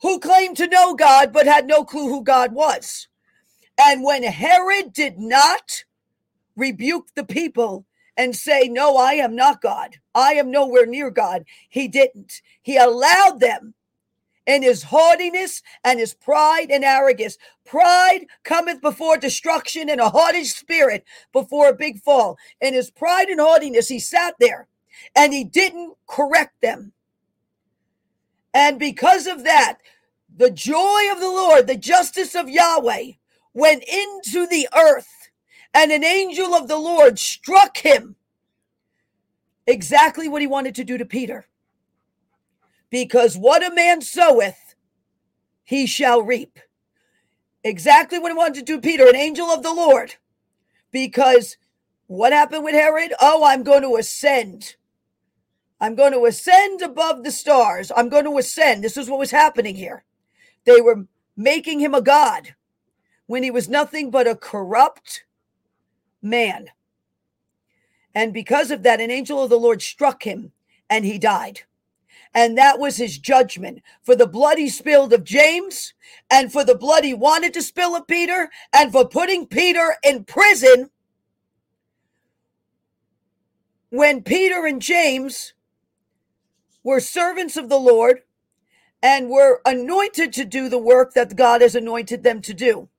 who 0.01 0.19
claimed 0.19 0.57
to 0.57 0.67
know 0.67 0.95
God 0.95 1.31
but 1.31 1.45
had 1.45 1.65
no 1.65 1.85
clue 1.85 2.09
who 2.09 2.23
God 2.23 2.51
was. 2.53 3.07
And 3.79 4.03
when 4.03 4.23
Herod 4.23 4.91
did 4.91 5.17
not 5.17 5.85
rebuke 6.57 7.07
the 7.15 7.23
people, 7.23 7.85
and 8.19 8.35
say, 8.35 8.67
No, 8.67 8.97
I 8.97 9.13
am 9.13 9.33
not 9.33 9.61
God. 9.61 9.95
I 10.13 10.33
am 10.33 10.51
nowhere 10.51 10.85
near 10.85 11.09
God. 11.09 11.45
He 11.69 11.87
didn't. 11.87 12.41
He 12.61 12.75
allowed 12.75 13.39
them 13.39 13.73
in 14.49 14.63
his 14.63 14.81
haughtiness 14.81 15.61
and 15.83 15.99
his 15.99 16.15
pride 16.15 16.71
and 16.71 16.83
arrogance. 16.83 17.37
Pride 17.65 18.25
cometh 18.43 18.81
before 18.81 19.15
destruction 19.15 19.89
and 19.89 20.01
a 20.01 20.09
haughty 20.09 20.43
spirit 20.43 21.05
before 21.31 21.69
a 21.69 21.75
big 21.75 21.99
fall. 21.99 22.35
In 22.59 22.73
his 22.73 22.89
pride 22.89 23.29
and 23.29 23.39
haughtiness, 23.39 23.87
he 23.87 23.99
sat 23.99 24.33
there 24.39 24.67
and 25.15 25.31
he 25.33 25.43
didn't 25.43 25.93
correct 26.07 26.59
them. 26.61 26.93
And 28.51 28.79
because 28.79 29.27
of 29.27 29.43
that, 29.43 29.77
the 30.35 30.49
joy 30.49 31.11
of 31.11 31.19
the 31.19 31.29
Lord, 31.29 31.67
the 31.67 31.77
justice 31.77 32.33
of 32.33 32.49
Yahweh 32.49 33.11
went 33.53 33.83
into 33.83 34.47
the 34.47 34.67
earth 34.75 35.29
and 35.75 35.91
an 35.91 36.03
angel 36.03 36.55
of 36.55 36.67
the 36.67 36.77
Lord 36.77 37.19
struck 37.19 37.77
him. 37.77 38.15
Exactly 39.67 40.27
what 40.27 40.41
he 40.41 40.47
wanted 40.47 40.73
to 40.73 40.83
do 40.83 40.97
to 40.97 41.05
Peter. 41.05 41.45
Because 42.89 43.37
what 43.37 43.65
a 43.65 43.73
man 43.73 44.01
soweth, 44.01 44.75
he 45.63 45.85
shall 45.85 46.21
reap. 46.21 46.59
Exactly 47.63 48.19
what 48.19 48.31
he 48.31 48.37
wanted 48.37 48.55
to 48.55 48.61
do, 48.63 48.81
Peter, 48.81 49.07
an 49.07 49.15
angel 49.15 49.47
of 49.47 49.63
the 49.63 49.73
Lord. 49.73 50.15
Because 50.91 51.57
what 52.07 52.33
happened 52.33 52.63
with 52.63 52.73
Herod? 52.73 53.13
Oh, 53.21 53.43
I'm 53.43 53.63
going 53.63 53.83
to 53.83 53.95
ascend. 53.97 54.75
I'm 55.79 55.95
going 55.95 56.13
to 56.13 56.25
ascend 56.25 56.81
above 56.81 57.23
the 57.23 57.31
stars. 57.31 57.91
I'm 57.95 58.09
going 58.09 58.25
to 58.25 58.37
ascend. 58.37 58.83
This 58.83 58.97
is 58.97 59.09
what 59.09 59.19
was 59.19 59.31
happening 59.31 59.75
here. 59.75 60.03
They 60.65 60.81
were 60.81 61.05
making 61.37 61.79
him 61.79 61.93
a 61.93 62.01
god 62.01 62.55
when 63.27 63.43
he 63.43 63.51
was 63.51 63.69
nothing 63.69 64.09
but 64.09 64.27
a 64.27 64.35
corrupt, 64.35 65.23
man. 66.21 66.69
And 68.15 68.33
because 68.33 68.71
of 68.71 68.83
that, 68.83 68.99
an 68.99 69.11
angel 69.11 69.43
of 69.43 69.49
the 69.49 69.59
Lord 69.59 69.81
struck 69.81 70.23
him 70.23 70.51
and 70.89 71.05
he 71.05 71.19
died. 71.19 71.61
And 72.33 72.57
that 72.57 72.79
was 72.79 72.97
his 72.97 73.17
judgment 73.17 73.81
for 74.03 74.15
the 74.15 74.27
blood 74.27 74.57
he 74.57 74.69
spilled 74.69 75.13
of 75.13 75.23
James 75.23 75.93
and 76.29 76.51
for 76.51 76.63
the 76.63 76.75
blood 76.75 77.03
he 77.03 77.13
wanted 77.13 77.53
to 77.55 77.61
spill 77.61 77.95
of 77.95 78.07
Peter 78.07 78.49
and 78.71 78.91
for 78.91 79.07
putting 79.07 79.47
Peter 79.47 79.95
in 80.03 80.23
prison. 80.25 80.91
When 83.89 84.21
Peter 84.21 84.67
and 84.67 84.81
James 84.81 85.53
were 86.83 86.99
servants 86.99 87.57
of 87.57 87.69
the 87.69 87.79
Lord 87.79 88.21
and 89.01 89.29
were 89.29 89.61
anointed 89.65 90.33
to 90.33 90.45
do 90.45 90.69
the 90.69 90.77
work 90.77 91.13
that 91.13 91.35
God 91.35 91.61
has 91.61 91.75
anointed 91.75 92.23
them 92.23 92.41
to 92.41 92.53
do. 92.53 92.89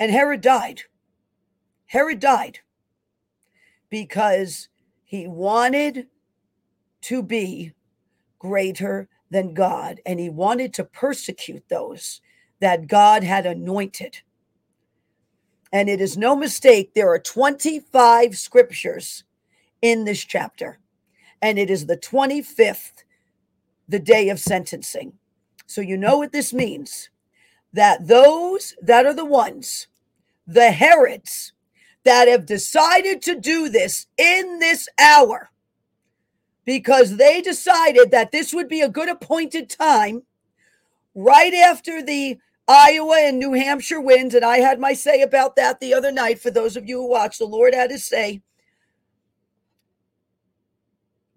And 0.00 0.10
Herod 0.10 0.40
died. 0.40 0.82
Herod 1.86 2.18
died 2.18 2.60
because 3.88 4.68
he 5.04 5.28
wanted 5.28 6.08
to 7.04 7.22
be 7.22 7.72
greater 8.38 9.08
than 9.30 9.52
God, 9.52 10.00
and 10.06 10.18
he 10.18 10.30
wanted 10.30 10.72
to 10.74 10.84
persecute 10.84 11.68
those 11.68 12.20
that 12.60 12.86
God 12.86 13.22
had 13.22 13.44
anointed. 13.44 14.18
And 15.70 15.88
it 15.88 16.00
is 16.00 16.16
no 16.16 16.34
mistake, 16.34 16.94
there 16.94 17.10
are 17.10 17.18
25 17.18 18.38
scriptures 18.38 19.24
in 19.82 20.04
this 20.04 20.24
chapter, 20.24 20.78
and 21.42 21.58
it 21.58 21.68
is 21.68 21.84
the 21.84 21.98
25th, 21.98 23.04
the 23.86 23.98
day 23.98 24.30
of 24.30 24.40
sentencing. 24.40 25.12
So 25.66 25.82
you 25.82 25.98
know 25.98 26.18
what 26.18 26.32
this 26.32 26.54
means 26.54 27.10
that 27.74 28.06
those 28.06 28.74
that 28.80 29.04
are 29.04 29.12
the 29.14 29.24
ones, 29.24 29.88
the 30.46 30.70
Herods, 30.70 31.52
that 32.04 32.28
have 32.28 32.46
decided 32.46 33.20
to 33.22 33.38
do 33.38 33.68
this 33.68 34.06
in 34.16 34.58
this 34.60 34.88
hour 34.98 35.50
because 36.64 37.16
they 37.16 37.40
decided 37.40 38.10
that 38.10 38.32
this 38.32 38.54
would 38.54 38.68
be 38.68 38.80
a 38.80 38.88
good 38.88 39.08
appointed 39.08 39.68
time 39.68 40.22
right 41.14 41.54
after 41.54 42.02
the 42.02 42.38
Iowa 42.66 43.16
and 43.20 43.38
New 43.38 43.52
Hampshire 43.52 44.00
wins. 44.00 44.34
And 44.34 44.44
I 44.44 44.58
had 44.58 44.80
my 44.80 44.94
say 44.94 45.22
about 45.22 45.56
that 45.56 45.80
the 45.80 45.94
other 45.94 46.10
night. 46.10 46.40
For 46.40 46.50
those 46.50 46.76
of 46.76 46.88
you 46.88 46.98
who 46.98 47.10
watched, 47.10 47.38
the 47.38 47.44
Lord 47.44 47.74
had 47.74 47.90
his 47.90 48.04
say. 48.04 48.42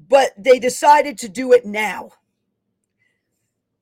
But 0.07 0.31
they 0.37 0.59
decided 0.59 1.17
to 1.19 1.29
do 1.29 1.51
it 1.51 1.65
now. 1.65 2.11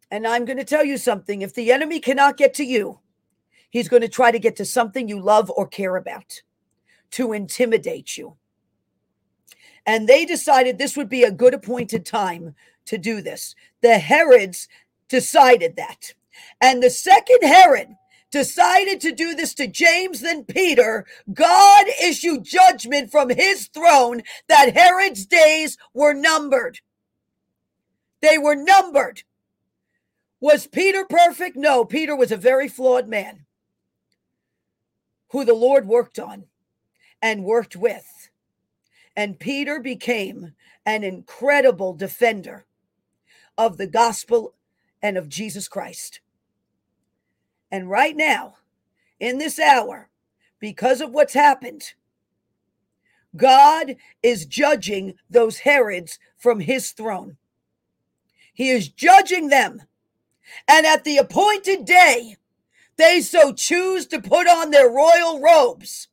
And 0.09 0.25
I'm 0.25 0.45
going 0.45 0.57
to 0.57 0.63
tell 0.63 0.83
you 0.85 0.97
something 0.97 1.41
if 1.41 1.53
the 1.53 1.71
enemy 1.71 1.99
cannot 1.99 2.37
get 2.37 2.53
to 2.55 2.63
you, 2.63 2.99
he's 3.69 3.89
going 3.89 4.01
to 4.01 4.07
try 4.07 4.31
to 4.31 4.39
get 4.39 4.55
to 4.55 4.65
something 4.65 5.07
you 5.07 5.19
love 5.19 5.51
or 5.51 5.67
care 5.67 5.97
about 5.97 6.41
to 7.11 7.33
intimidate 7.33 8.17
you. 8.17 8.37
And 9.85 10.07
they 10.07 10.25
decided 10.25 10.77
this 10.77 10.97
would 10.97 11.09
be 11.09 11.23
a 11.23 11.31
good 11.31 11.53
appointed 11.53 12.05
time 12.05 12.55
to 12.85 12.97
do 12.97 13.21
this. 13.21 13.55
The 13.81 13.97
Herods 13.99 14.67
decided 15.09 15.75
that. 15.75 16.13
And 16.59 16.81
the 16.81 16.89
second 16.89 17.43
Herod 17.43 17.95
decided 18.31 18.99
to 19.01 19.11
do 19.11 19.33
this 19.33 19.53
to 19.53 19.67
James 19.67 20.21
then 20.21 20.43
Peter, 20.43 21.05
God 21.31 21.85
issued 22.03 22.43
judgment 22.43 23.09
from 23.09 23.29
his 23.29 23.67
throne 23.67 24.23
that 24.49 24.73
Herod's 24.75 25.25
days 25.25 25.77
were 25.93 26.13
numbered. 26.13 26.79
They 28.21 28.37
were 28.37 28.55
numbered. 28.55 29.23
Was 30.41 30.67
Peter 30.67 31.05
perfect? 31.05 31.55
No, 31.55 31.85
Peter 31.85 32.15
was 32.15 32.31
a 32.31 32.37
very 32.37 32.67
flawed 32.67 33.07
man 33.07 33.45
who 35.29 35.45
the 35.45 35.53
Lord 35.53 35.87
worked 35.87 36.19
on 36.19 36.45
and 37.21 37.43
worked 37.43 37.75
with. 37.75 38.24
And 39.15 39.39
Peter 39.39 39.79
became 39.79 40.53
an 40.85 41.03
incredible 41.03 41.93
defender 41.93 42.65
of 43.57 43.77
the 43.77 43.87
gospel 43.87 44.53
and 45.01 45.17
of 45.17 45.29
Jesus 45.29 45.67
Christ. 45.67 46.19
And 47.71 47.89
right 47.89 48.15
now, 48.15 48.55
in 49.19 49.37
this 49.37 49.59
hour, 49.59 50.09
because 50.59 51.01
of 51.01 51.11
what's 51.11 51.33
happened, 51.33 51.93
God 53.35 53.95
is 54.23 54.45
judging 54.45 55.15
those 55.29 55.59
Herods 55.59 56.19
from 56.37 56.59
his 56.59 56.91
throne. 56.91 57.37
He 58.53 58.69
is 58.69 58.87
judging 58.87 59.49
them. 59.49 59.81
And 60.67 60.85
at 60.85 61.03
the 61.03 61.17
appointed 61.17 61.85
day, 61.85 62.37
they 62.97 63.21
so 63.21 63.51
choose 63.51 64.05
to 64.07 64.21
put 64.21 64.47
on 64.47 64.71
their 64.71 64.89
royal 64.89 65.41
robes 65.41 66.07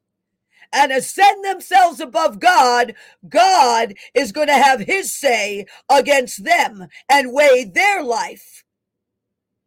and 0.73 0.93
ascend 0.93 1.45
themselves 1.45 2.01
above 2.01 2.41
God, 2.41 2.95
God 3.29 3.95
is 4.15 4.33
going 4.33 4.49
to 4.49 4.55
have 4.55 4.81
his 4.81 5.15
say 5.15 5.67
against 5.89 6.45
them 6.45 6.89
and 7.09 7.33
weigh 7.33 7.65
their 7.65 8.03
life 8.03 8.65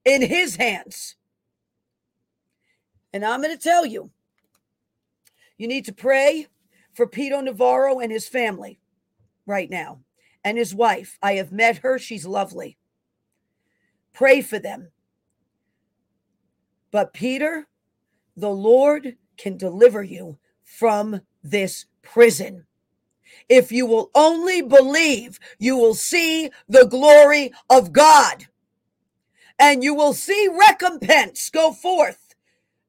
in 0.03 0.21
his 0.21 0.55
hands. 0.55 1.15
And 3.13 3.23
I'm 3.23 3.41
going 3.41 3.55
to 3.55 3.61
tell 3.61 3.85
you, 3.85 4.11
you 5.57 5.67
need 5.67 5.85
to 5.85 5.93
pray 5.93 6.47
for 6.93 7.07
Peter 7.07 7.41
Navarro 7.41 7.99
and 7.99 8.11
his 8.11 8.27
family 8.27 8.79
right 9.45 9.69
now 9.69 9.99
and 10.43 10.57
his 10.57 10.75
wife. 10.75 11.17
I 11.21 11.33
have 11.33 11.51
met 11.51 11.77
her, 11.77 11.97
she's 11.97 12.25
lovely. 12.25 12.77
Pray 14.13 14.41
for 14.41 14.59
them. 14.59 14.91
But 16.91 17.13
Peter, 17.13 17.67
the 18.37 18.49
Lord 18.49 19.17
can 19.37 19.57
deliver 19.57 20.03
you 20.03 20.37
from 20.77 21.21
this 21.43 21.85
prison. 22.01 22.65
If 23.47 23.71
you 23.71 23.85
will 23.85 24.11
only 24.15 24.61
believe, 24.61 25.39
you 25.59 25.77
will 25.77 25.93
see 25.93 26.49
the 26.67 26.85
glory 26.85 27.51
of 27.69 27.93
God 27.93 28.47
and 29.59 29.83
you 29.83 29.93
will 29.93 30.13
see 30.13 30.49
recompense 30.51 31.49
go 31.49 31.71
forth. 31.71 32.35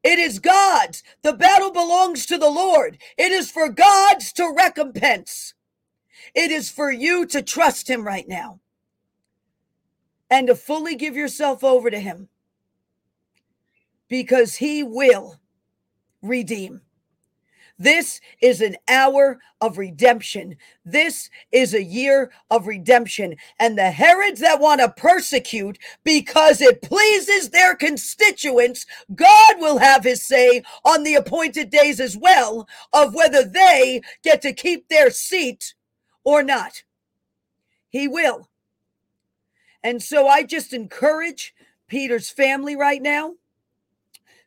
It 0.02 0.18
is 0.18 0.38
God's. 0.38 1.02
The 1.22 1.32
battle 1.32 1.72
belongs 1.72 2.26
to 2.26 2.38
the 2.38 2.50
Lord. 2.50 2.98
It 3.16 3.32
is 3.32 3.50
for 3.50 3.68
God's 3.68 4.32
to 4.34 4.52
recompense. 4.56 5.54
It 6.34 6.50
is 6.50 6.70
for 6.70 6.90
you 6.90 7.26
to 7.26 7.42
trust 7.42 7.88
Him 7.88 8.04
right 8.04 8.28
now 8.28 8.60
and 10.30 10.46
to 10.48 10.54
fully 10.54 10.94
give 10.96 11.16
yourself 11.16 11.62
over 11.62 11.90
to 11.90 11.98
Him 11.98 12.28
because 14.08 14.56
He 14.56 14.82
will 14.82 15.40
redeem. 16.22 16.82
This 17.78 18.20
is 18.40 18.62
an 18.62 18.76
hour 18.88 19.38
of 19.60 19.76
redemption. 19.76 20.56
This 20.84 21.28
is 21.52 21.74
a 21.74 21.82
year 21.82 22.32
of 22.50 22.66
redemption. 22.66 23.36
And 23.58 23.76
the 23.76 23.90
Herods 23.90 24.40
that 24.40 24.60
want 24.60 24.80
to 24.80 24.88
persecute 24.88 25.78
because 26.02 26.60
it 26.62 26.80
pleases 26.80 27.50
their 27.50 27.74
constituents, 27.74 28.86
God 29.14 29.56
will 29.58 29.78
have 29.78 30.04
his 30.04 30.24
say 30.24 30.62
on 30.84 31.02
the 31.02 31.14
appointed 31.14 31.70
days 31.70 32.00
as 32.00 32.16
well 32.16 32.66
of 32.92 33.14
whether 33.14 33.44
they 33.44 34.00
get 34.24 34.40
to 34.42 34.54
keep 34.54 34.88
their 34.88 35.10
seat 35.10 35.74
or 36.24 36.42
not. 36.42 36.82
He 37.90 38.08
will. 38.08 38.48
And 39.82 40.02
so 40.02 40.26
I 40.26 40.42
just 40.42 40.72
encourage 40.72 41.54
Peter's 41.88 42.30
family 42.30 42.74
right 42.74 43.00
now 43.00 43.34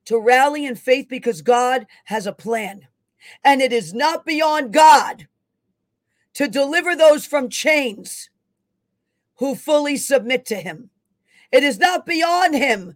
to 0.06 0.20
rally 0.20 0.66
in 0.66 0.76
faith 0.76 1.08
because 1.08 1.42
God 1.42 1.86
has 2.06 2.26
a 2.26 2.34
plan 2.34 2.89
and 3.44 3.62
it 3.62 3.74
is 3.74 3.94
not 3.94 4.26
beyond 4.26 4.74
God 4.74 5.28
to 6.34 6.48
deliver 6.48 6.96
those 6.96 7.26
from 7.26 7.50
chains 7.50 8.30
who 9.38 9.56
fully 9.56 9.98
submit 9.98 10.46
to 10.46 10.56
him. 10.56 10.90
It 11.52 11.64
is 11.64 11.80
not 11.80 12.06
beyond 12.06 12.56
him. 12.56 12.94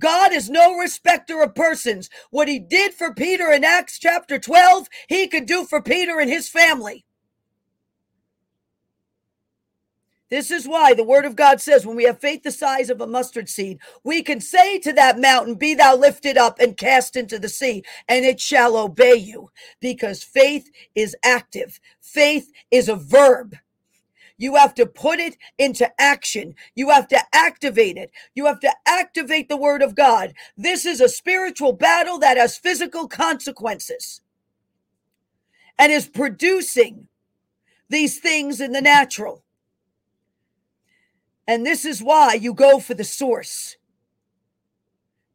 God 0.00 0.32
is 0.32 0.50
no 0.50 0.76
respecter 0.76 1.42
of 1.42 1.54
persons. 1.54 2.10
What 2.30 2.48
he 2.48 2.58
did 2.58 2.92
for 2.92 3.14
Peter 3.14 3.52
in 3.52 3.62
Acts 3.62 3.98
chapter 3.98 4.38
12, 4.38 4.88
he 5.08 5.28
could 5.28 5.46
do 5.46 5.64
for 5.64 5.80
Peter 5.80 6.18
and 6.18 6.28
his 6.28 6.48
family. 6.48 7.04
This 10.32 10.50
is 10.50 10.66
why 10.66 10.94
the 10.94 11.04
word 11.04 11.26
of 11.26 11.36
God 11.36 11.60
says 11.60 11.84
when 11.84 11.94
we 11.94 12.04
have 12.04 12.18
faith 12.18 12.42
the 12.42 12.50
size 12.50 12.88
of 12.88 13.02
a 13.02 13.06
mustard 13.06 13.50
seed, 13.50 13.80
we 14.02 14.22
can 14.22 14.40
say 14.40 14.78
to 14.78 14.90
that 14.94 15.18
mountain, 15.18 15.56
Be 15.56 15.74
thou 15.74 15.94
lifted 15.94 16.38
up 16.38 16.58
and 16.58 16.74
cast 16.74 17.16
into 17.16 17.38
the 17.38 17.50
sea, 17.50 17.82
and 18.08 18.24
it 18.24 18.40
shall 18.40 18.78
obey 18.78 19.14
you. 19.14 19.50
Because 19.78 20.24
faith 20.24 20.70
is 20.94 21.14
active, 21.22 21.80
faith 22.00 22.50
is 22.70 22.88
a 22.88 22.96
verb. 22.96 23.56
You 24.38 24.56
have 24.56 24.72
to 24.76 24.86
put 24.86 25.18
it 25.18 25.36
into 25.58 25.92
action. 26.00 26.54
You 26.74 26.88
have 26.88 27.08
to 27.08 27.20
activate 27.34 27.98
it. 27.98 28.10
You 28.34 28.46
have 28.46 28.60
to 28.60 28.72
activate 28.86 29.50
the 29.50 29.58
word 29.58 29.82
of 29.82 29.94
God. 29.94 30.32
This 30.56 30.86
is 30.86 31.02
a 31.02 31.10
spiritual 31.10 31.74
battle 31.74 32.18
that 32.20 32.38
has 32.38 32.56
physical 32.56 33.06
consequences 33.06 34.22
and 35.78 35.92
is 35.92 36.08
producing 36.08 37.08
these 37.90 38.18
things 38.18 38.62
in 38.62 38.72
the 38.72 38.80
natural. 38.80 39.44
And 41.46 41.66
this 41.66 41.84
is 41.84 42.02
why 42.02 42.34
you 42.34 42.54
go 42.54 42.78
for 42.78 42.94
the 42.94 43.04
source. 43.04 43.76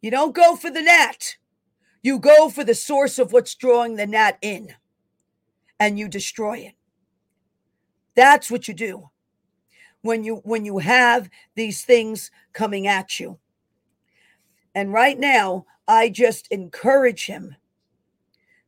You 0.01 0.11
don't 0.11 0.35
go 0.35 0.55
for 0.55 0.69
the 0.69 0.81
gnat. 0.81 1.37
You 2.01 2.19
go 2.19 2.49
for 2.49 2.63
the 2.63 2.75
source 2.75 3.19
of 3.19 3.33
what's 3.33 3.55
drawing 3.55 3.95
the 3.95 4.07
gnat 4.07 4.37
in 4.41 4.73
and 5.79 5.99
you 5.99 6.07
destroy 6.07 6.57
it. 6.57 6.73
That's 8.15 8.49
what 8.49 8.67
you 8.67 8.73
do 8.73 9.09
when 10.01 10.23
you 10.23 10.37
when 10.37 10.65
you 10.65 10.77
have 10.77 11.29
these 11.55 11.83
things 11.83 12.31
coming 12.53 12.87
at 12.87 13.19
you. 13.19 13.37
And 14.73 14.93
right 14.93 15.19
now, 15.19 15.65
I 15.87 16.09
just 16.09 16.47
encourage 16.51 17.25
him 17.25 17.55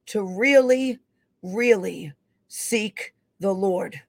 to 0.08 0.24
really 0.24 1.00
really 1.42 2.14
seek 2.48 3.14
the 3.40 3.54
Lord 3.54 4.02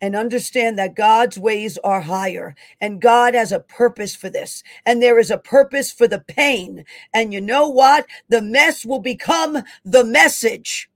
and 0.00 0.14
understand 0.14 0.78
that 0.78 0.94
God's 0.94 1.38
ways 1.38 1.78
are 1.78 2.00
higher 2.00 2.54
and 2.80 3.00
God 3.00 3.34
has 3.34 3.52
a 3.52 3.60
purpose 3.60 4.14
for 4.14 4.28
this. 4.28 4.62
And 4.84 5.02
there 5.02 5.18
is 5.18 5.30
a 5.30 5.38
purpose 5.38 5.90
for 5.92 6.06
the 6.06 6.20
pain. 6.20 6.84
And 7.12 7.32
you 7.32 7.40
know 7.40 7.68
what? 7.68 8.06
The 8.28 8.42
mess 8.42 8.84
will 8.84 9.00
become 9.00 9.62
the 9.84 10.04
message. 10.04 10.90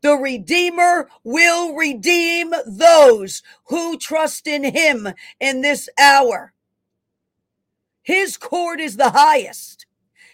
The 0.00 0.14
Redeemer 0.14 1.08
will 1.24 1.74
redeem 1.74 2.52
those 2.66 3.42
who 3.66 3.98
trust 3.98 4.46
in 4.46 4.62
Him 4.62 5.08
in 5.40 5.62
this 5.62 5.88
hour. 5.98 6.52
His 8.02 8.36
court 8.36 8.80
is 8.80 8.96
the 8.96 9.10
highest. 9.10 9.86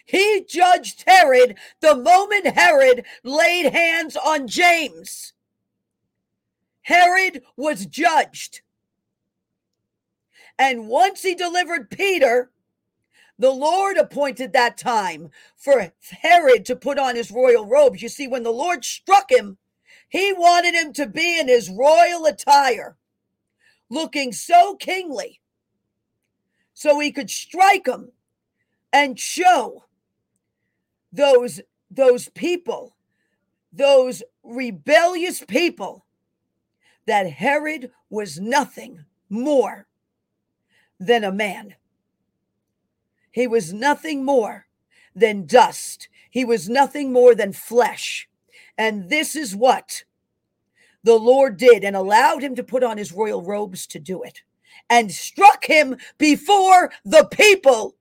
He 0.05 0.45
judged 0.47 1.03
Herod 1.07 1.57
the 1.81 1.95
moment 1.95 2.45
Herod 2.45 3.05
laid 3.23 3.73
hands 3.73 4.15
on 4.15 4.47
James. 4.47 5.33
Herod 6.85 7.41
was 7.57 7.87
judged. 7.87 8.61
And 10.57 10.87
once 10.87 11.23
he 11.23 11.33
delivered 11.33 11.89
Peter, 11.89 12.51
the 13.39 13.49
Lord 13.49 13.97
appointed 13.97 14.53
that 14.53 14.77
time 14.77 15.31
for 15.57 15.91
Herod 16.21 16.63
to 16.65 16.75
put 16.75 16.99
on 16.99 17.15
his 17.15 17.31
royal 17.31 17.65
robes. 17.65 18.03
You 18.03 18.09
see, 18.09 18.27
when 18.27 18.43
the 18.43 18.51
Lord 18.51 18.85
struck 18.85 19.31
him, 19.31 19.57
he 20.07 20.31
wanted 20.31 20.75
him 20.75 20.93
to 20.93 21.07
be 21.07 21.39
in 21.39 21.47
his 21.47 21.71
royal 21.71 22.25
attire, 22.25 22.97
looking 23.89 24.31
so 24.31 24.75
kingly, 24.75 25.41
so 26.75 26.99
he 26.99 27.11
could 27.11 27.31
strike 27.31 27.87
him 27.87 28.11
and 28.93 29.19
show 29.19 29.85
those 31.11 31.61
those 31.89 32.29
people, 32.29 32.95
those 33.73 34.21
rebellious 34.43 35.43
people, 35.47 36.05
that 37.05 37.29
Herod 37.29 37.91
was 38.09 38.39
nothing 38.39 39.05
more 39.29 39.87
than 40.99 41.23
a 41.23 41.31
man. 41.31 41.75
He 43.31 43.47
was 43.47 43.73
nothing 43.73 44.23
more 44.23 44.65
than 45.15 45.45
dust. 45.45 46.09
He 46.29 46.45
was 46.45 46.69
nothing 46.69 47.11
more 47.11 47.35
than 47.35 47.53
flesh. 47.53 48.27
And 48.77 49.09
this 49.09 49.35
is 49.35 49.55
what 49.55 50.03
the 51.03 51.15
Lord 51.17 51.57
did 51.57 51.83
and 51.83 51.95
allowed 51.95 52.43
him 52.43 52.55
to 52.55 52.63
put 52.63 52.83
on 52.83 52.97
his 52.97 53.11
royal 53.11 53.41
robes 53.41 53.85
to 53.87 53.99
do 53.99 54.23
it 54.23 54.41
and 54.89 55.11
struck 55.11 55.65
him 55.65 55.97
before 56.17 56.91
the 57.03 57.25
people 57.31 57.95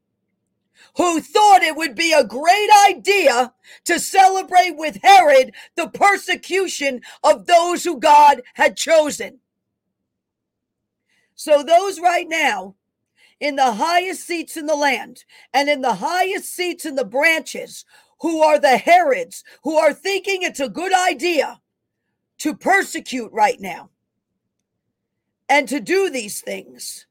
who 0.97 1.21
thought 1.21 1.63
it 1.63 1.77
would 1.77 1.95
be 1.95 2.13
a 2.13 2.25
great 2.25 2.69
idea 2.89 3.53
to 3.85 3.99
celebrate 3.99 4.77
with 4.77 5.03
Herod 5.03 5.55
the 5.77 5.89
persecution 5.89 7.01
of 7.23 7.47
those 7.47 7.85
who 7.85 7.99
God 7.99 8.43
had 8.55 8.77
chosen. 8.77 9.41
So, 11.35 11.63
those 11.63 12.01
right 12.01 12.29
now 12.29 12.77
in 13.41 13.57
the 13.57 13.73
highest 13.73 14.27
seats 14.27 14.57
in 14.57 14.67
the 14.67 14.77
land 14.77 15.25
and 15.53 15.69
in 15.69 15.83
the 15.83 15.95
highest 15.95 16.55
seats 16.55 16.85
in 16.85 16.95
the 16.95 17.05
branches 17.05 17.85
who 18.21 18.41
are 18.43 18.59
the 18.59 18.79
Herods, 18.79 19.45
who 19.65 19.77
are 19.77 19.93
thinking 19.93 20.43
it's 20.43 20.61
a 20.61 20.69
good 20.69 20.93
idea 20.95 21.61
to 22.39 22.55
persecute 22.55 23.31
right 23.33 23.61
now 23.61 23.91
and 25.49 25.69
to 25.69 25.81
do 25.81 26.09
these 26.11 26.41
things. 26.41 27.07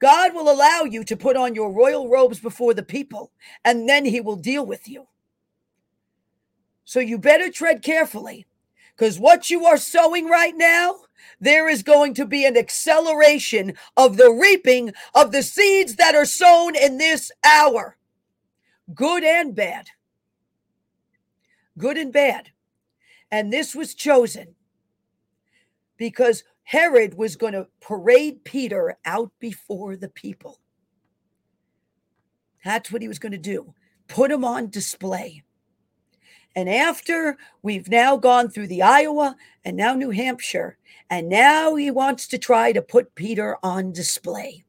God 0.00 0.34
will 0.34 0.50
allow 0.50 0.82
you 0.82 1.04
to 1.04 1.16
put 1.16 1.36
on 1.36 1.54
your 1.54 1.70
royal 1.70 2.08
robes 2.08 2.40
before 2.40 2.74
the 2.74 2.82
people, 2.82 3.30
and 3.64 3.88
then 3.88 4.04
he 4.04 4.20
will 4.20 4.36
deal 4.36 4.64
with 4.64 4.88
you. 4.88 5.06
So 6.84 7.00
you 7.00 7.18
better 7.18 7.50
tread 7.50 7.82
carefully 7.82 8.46
because 8.96 9.18
what 9.18 9.50
you 9.50 9.66
are 9.66 9.76
sowing 9.76 10.26
right 10.26 10.56
now, 10.56 10.96
there 11.38 11.68
is 11.68 11.82
going 11.82 12.14
to 12.14 12.24
be 12.24 12.44
an 12.44 12.56
acceleration 12.56 13.74
of 13.96 14.16
the 14.16 14.30
reaping 14.30 14.92
of 15.14 15.32
the 15.32 15.42
seeds 15.42 15.96
that 15.96 16.14
are 16.14 16.24
sown 16.24 16.74
in 16.74 16.98
this 16.98 17.30
hour, 17.44 17.96
good 18.94 19.22
and 19.22 19.54
bad. 19.54 19.88
Good 21.78 21.96
and 21.96 22.12
bad. 22.12 22.50
And 23.30 23.52
this 23.52 23.74
was 23.74 23.94
chosen 23.94 24.54
because 25.96 26.42
Herod 26.70 27.14
was 27.14 27.34
going 27.34 27.54
to 27.54 27.66
parade 27.80 28.44
Peter 28.44 28.96
out 29.04 29.32
before 29.40 29.96
the 29.96 30.08
people. 30.08 30.60
That's 32.64 32.92
what 32.92 33.02
he 33.02 33.08
was 33.08 33.18
going 33.18 33.32
to 33.32 33.38
do 33.38 33.74
put 34.06 34.30
him 34.30 34.44
on 34.44 34.70
display. 34.70 35.42
And 36.54 36.68
after 36.68 37.38
we've 37.62 37.88
now 37.88 38.16
gone 38.16 38.50
through 38.50 38.68
the 38.68 38.82
Iowa 38.82 39.34
and 39.64 39.76
now 39.76 39.94
New 39.94 40.10
Hampshire, 40.10 40.78
and 41.10 41.28
now 41.28 41.74
he 41.74 41.90
wants 41.90 42.28
to 42.28 42.38
try 42.38 42.70
to 42.70 42.82
put 42.82 43.16
Peter 43.16 43.56
on 43.64 43.90
display 43.90 44.62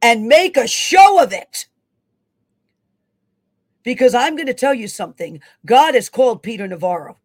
and 0.00 0.28
make 0.28 0.56
a 0.56 0.66
show 0.66 1.22
of 1.22 1.34
it. 1.34 1.66
Because 3.82 4.14
I'm 4.14 4.34
going 4.34 4.46
to 4.46 4.54
tell 4.54 4.74
you 4.74 4.88
something 4.88 5.42
God 5.66 5.94
has 5.94 6.08
called 6.08 6.42
Peter 6.42 6.66
Navarro. 6.66 7.18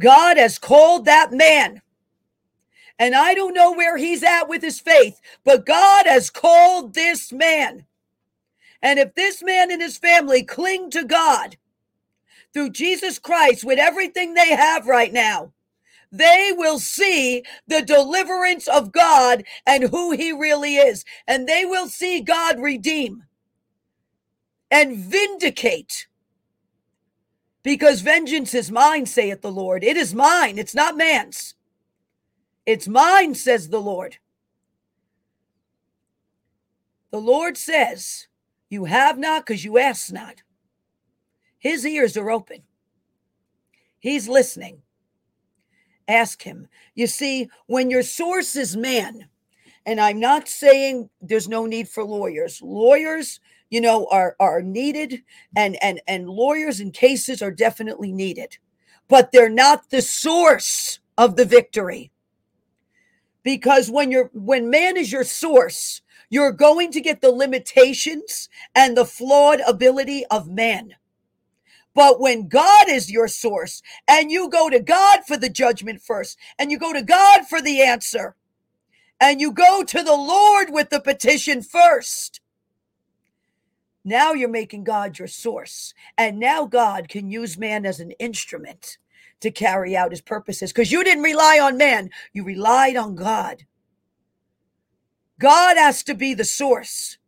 God 0.00 0.38
has 0.38 0.58
called 0.58 1.04
that 1.04 1.30
man 1.30 1.80
and 2.98 3.14
I 3.14 3.34
don't 3.34 3.54
know 3.54 3.72
where 3.72 3.96
he's 3.96 4.22
at 4.22 4.48
with 4.48 4.62
his 4.62 4.80
faith, 4.80 5.20
but 5.44 5.66
God 5.66 6.06
has 6.06 6.30
called 6.30 6.94
this 6.94 7.32
man. 7.32 7.86
And 8.80 8.98
if 8.98 9.14
this 9.14 9.42
man 9.42 9.70
and 9.70 9.82
his 9.82 9.98
family 9.98 10.42
cling 10.42 10.90
to 10.90 11.04
God 11.04 11.56
through 12.52 12.70
Jesus 12.70 13.18
Christ 13.18 13.64
with 13.64 13.78
everything 13.78 14.34
they 14.34 14.50
have 14.54 14.86
right 14.86 15.12
now, 15.12 15.52
they 16.12 16.52
will 16.54 16.78
see 16.78 17.42
the 17.66 17.82
deliverance 17.82 18.68
of 18.68 18.92
God 18.92 19.42
and 19.66 19.84
who 19.84 20.12
he 20.12 20.30
really 20.30 20.76
is. 20.76 21.04
And 21.26 21.48
they 21.48 21.64
will 21.64 21.88
see 21.88 22.20
God 22.20 22.60
redeem 22.60 23.24
and 24.70 24.96
vindicate. 24.96 26.06
Because 27.64 28.02
vengeance 28.02 28.54
is 28.54 28.70
mine, 28.70 29.06
saith 29.06 29.40
the 29.40 29.50
Lord. 29.50 29.82
It 29.82 29.96
is 29.96 30.14
mine, 30.14 30.58
it's 30.58 30.74
not 30.74 30.96
man's. 30.96 31.53
It's 32.66 32.88
mine, 32.88 33.34
says 33.34 33.68
the 33.68 33.80
Lord. 33.80 34.16
The 37.10 37.20
Lord 37.20 37.56
says, 37.56 38.26
You 38.70 38.86
have 38.86 39.18
not 39.18 39.46
because 39.46 39.64
you 39.64 39.78
ask 39.78 40.12
not. 40.12 40.42
His 41.58 41.86
ears 41.86 42.16
are 42.16 42.30
open. 42.30 42.62
He's 44.00 44.28
listening. 44.28 44.82
Ask 46.08 46.42
him. 46.42 46.68
You 46.94 47.06
see, 47.06 47.48
when 47.66 47.90
your 47.90 48.02
source 48.02 48.56
is 48.56 48.76
man, 48.76 49.28
and 49.86 50.00
I'm 50.00 50.18
not 50.18 50.48
saying 50.48 51.08
there's 51.20 51.48
no 51.48 51.66
need 51.66 51.88
for 51.88 52.04
lawyers. 52.04 52.60
Lawyers, 52.62 53.40
you 53.70 53.80
know, 53.80 54.06
are 54.10 54.34
are 54.40 54.62
needed 54.62 55.22
and 55.56 55.76
and 55.82 56.00
and 56.06 56.28
lawyers 56.28 56.80
in 56.80 56.90
cases 56.90 57.42
are 57.42 57.50
definitely 57.50 58.12
needed. 58.12 58.56
But 59.08 59.30
they're 59.32 59.50
not 59.50 59.90
the 59.90 60.02
source 60.02 60.98
of 61.18 61.36
the 61.36 61.44
victory 61.44 62.10
because 63.44 63.90
when 63.90 64.10
you're 64.10 64.30
when 64.32 64.70
man 64.70 64.96
is 64.96 65.12
your 65.12 65.24
source 65.24 66.02
you're 66.30 66.52
going 66.52 66.90
to 66.90 67.00
get 67.00 67.20
the 67.20 67.30
limitations 67.30 68.48
and 68.74 68.96
the 68.96 69.04
flawed 69.04 69.60
ability 69.66 70.24
of 70.30 70.48
man 70.48 70.94
but 71.94 72.20
when 72.20 72.48
God 72.48 72.88
is 72.88 73.10
your 73.10 73.28
source 73.28 73.80
and 74.08 74.30
you 74.30 74.50
go 74.50 74.68
to 74.68 74.80
God 74.80 75.20
for 75.26 75.36
the 75.36 75.48
judgment 75.48 76.02
first 76.02 76.36
and 76.58 76.70
you 76.70 76.78
go 76.78 76.92
to 76.92 77.02
God 77.02 77.46
for 77.48 77.62
the 77.62 77.82
answer 77.82 78.34
and 79.20 79.40
you 79.40 79.52
go 79.52 79.84
to 79.84 80.02
the 80.02 80.16
Lord 80.16 80.68
with 80.70 80.90
the 80.90 81.00
petition 81.00 81.62
first, 81.62 82.40
now 84.04 84.32
you're 84.32 84.48
making 84.48 84.84
God 84.84 85.18
your 85.18 85.28
source. 85.28 85.94
And 86.18 86.38
now 86.38 86.66
God 86.66 87.08
can 87.08 87.30
use 87.30 87.56
man 87.56 87.86
as 87.86 88.00
an 88.00 88.10
instrument 88.12 88.98
to 89.44 89.50
carry 89.50 89.96
out 89.96 90.10
his 90.10 90.20
purposes 90.20 90.72
because 90.72 90.90
you 90.90 91.04
didn't 91.04 91.22
rely 91.22 91.60
on 91.60 91.78
man, 91.78 92.10
you 92.32 92.42
relied 92.44 92.96
on 92.96 93.14
God. 93.14 93.64
God 95.38 95.76
has 95.76 96.02
to 96.04 96.14
be 96.14 96.34
the 96.34 96.44
source. 96.44 97.18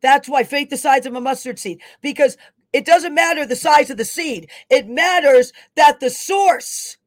That's 0.00 0.28
why 0.28 0.44
faith 0.44 0.70
the 0.70 0.76
size 0.76 1.06
of 1.06 1.14
a 1.14 1.20
mustard 1.20 1.58
seed, 1.58 1.80
because 2.02 2.36
it 2.72 2.84
doesn't 2.84 3.14
matter 3.14 3.46
the 3.46 3.56
size 3.56 3.90
of 3.90 3.96
the 3.96 4.04
seed, 4.04 4.50
it 4.70 4.88
matters 4.88 5.52
that 5.76 6.00
the 6.00 6.10
source 6.10 6.98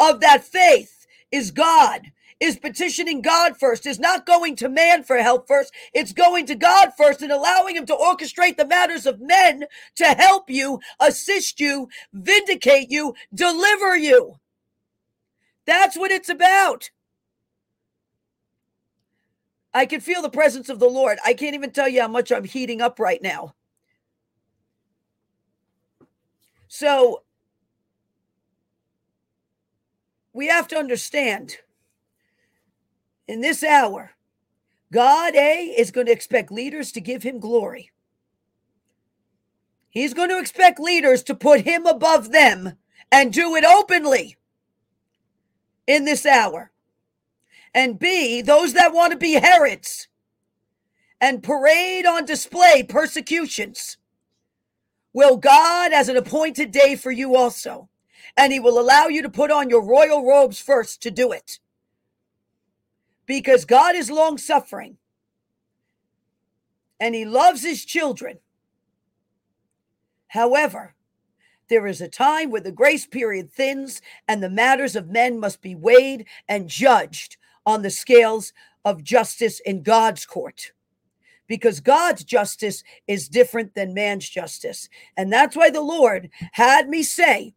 of 0.00 0.20
that 0.20 0.44
faith 0.44 1.06
is 1.30 1.50
God 1.50 2.12
is 2.44 2.58
petitioning 2.58 3.22
God 3.22 3.56
first, 3.56 3.86
is 3.86 3.98
not 3.98 4.26
going 4.26 4.54
to 4.56 4.68
man 4.68 5.02
for 5.02 5.16
help 5.16 5.48
first. 5.48 5.72
It's 5.94 6.12
going 6.12 6.44
to 6.46 6.54
God 6.54 6.90
first 6.96 7.22
and 7.22 7.32
allowing 7.32 7.76
Him 7.76 7.86
to 7.86 7.96
orchestrate 7.96 8.56
the 8.56 8.66
matters 8.66 9.06
of 9.06 9.20
men 9.20 9.64
to 9.96 10.04
help 10.04 10.50
you, 10.50 10.80
assist 11.00 11.58
you, 11.58 11.88
vindicate 12.12 12.90
you, 12.90 13.14
deliver 13.34 13.96
you. 13.96 14.34
That's 15.66 15.96
what 15.96 16.10
it's 16.10 16.28
about. 16.28 16.90
I 19.72 19.86
can 19.86 20.00
feel 20.00 20.20
the 20.20 20.28
presence 20.28 20.68
of 20.68 20.78
the 20.78 20.86
Lord. 20.86 21.18
I 21.24 21.32
can't 21.32 21.54
even 21.54 21.70
tell 21.70 21.88
you 21.88 22.02
how 22.02 22.08
much 22.08 22.30
I'm 22.30 22.44
heating 22.44 22.80
up 22.80 23.00
right 23.00 23.22
now. 23.22 23.54
So 26.68 27.22
we 30.32 30.48
have 30.48 30.68
to 30.68 30.76
understand 30.76 31.56
in 33.26 33.40
this 33.40 33.62
hour, 33.62 34.12
God, 34.92 35.34
A, 35.34 35.74
is 35.76 35.90
going 35.90 36.06
to 36.06 36.12
expect 36.12 36.52
leaders 36.52 36.92
to 36.92 37.00
give 37.00 37.22
him 37.22 37.40
glory. 37.40 37.90
He's 39.90 40.14
going 40.14 40.28
to 40.28 40.38
expect 40.38 40.80
leaders 40.80 41.22
to 41.24 41.34
put 41.34 41.62
him 41.62 41.86
above 41.86 42.32
them 42.32 42.74
and 43.10 43.32
do 43.32 43.54
it 43.54 43.64
openly 43.64 44.36
in 45.86 46.04
this 46.04 46.26
hour. 46.26 46.72
And 47.72 47.98
B, 47.98 48.42
those 48.42 48.72
that 48.74 48.92
want 48.92 49.12
to 49.12 49.18
be 49.18 49.34
Herods 49.34 50.08
and 51.20 51.42
parade 51.42 52.06
on 52.06 52.24
display 52.24 52.82
persecutions, 52.82 53.96
will 55.12 55.36
God 55.36 55.92
as 55.92 56.08
an 56.08 56.16
appointed 56.16 56.70
day 56.72 56.96
for 56.96 57.10
you 57.10 57.36
also. 57.36 57.88
And 58.36 58.52
he 58.52 58.60
will 58.60 58.80
allow 58.80 59.06
you 59.06 59.22
to 59.22 59.30
put 59.30 59.50
on 59.50 59.70
your 59.70 59.82
royal 59.82 60.26
robes 60.26 60.60
first 60.60 61.00
to 61.02 61.10
do 61.10 61.30
it. 61.30 61.60
Because 63.26 63.64
God 63.64 63.94
is 63.94 64.10
long 64.10 64.38
suffering 64.38 64.98
and 67.00 67.14
he 67.14 67.24
loves 67.24 67.62
his 67.62 67.84
children. 67.84 68.38
However, 70.28 70.94
there 71.68 71.86
is 71.86 72.00
a 72.00 72.08
time 72.08 72.50
where 72.50 72.60
the 72.60 72.72
grace 72.72 73.06
period 73.06 73.50
thins 73.50 74.02
and 74.28 74.42
the 74.42 74.50
matters 74.50 74.96
of 74.96 75.08
men 75.08 75.38
must 75.38 75.62
be 75.62 75.74
weighed 75.74 76.26
and 76.48 76.68
judged 76.68 77.36
on 77.64 77.82
the 77.82 77.90
scales 77.90 78.52
of 78.84 79.02
justice 79.02 79.60
in 79.60 79.82
God's 79.82 80.26
court. 80.26 80.72
Because 81.46 81.80
God's 81.80 82.24
justice 82.24 82.82
is 83.06 83.28
different 83.28 83.74
than 83.74 83.94
man's 83.94 84.28
justice. 84.28 84.88
And 85.16 85.32
that's 85.32 85.56
why 85.56 85.70
the 85.70 85.80
Lord 85.82 86.30
had 86.52 86.88
me 86.88 87.02
say, 87.02 87.54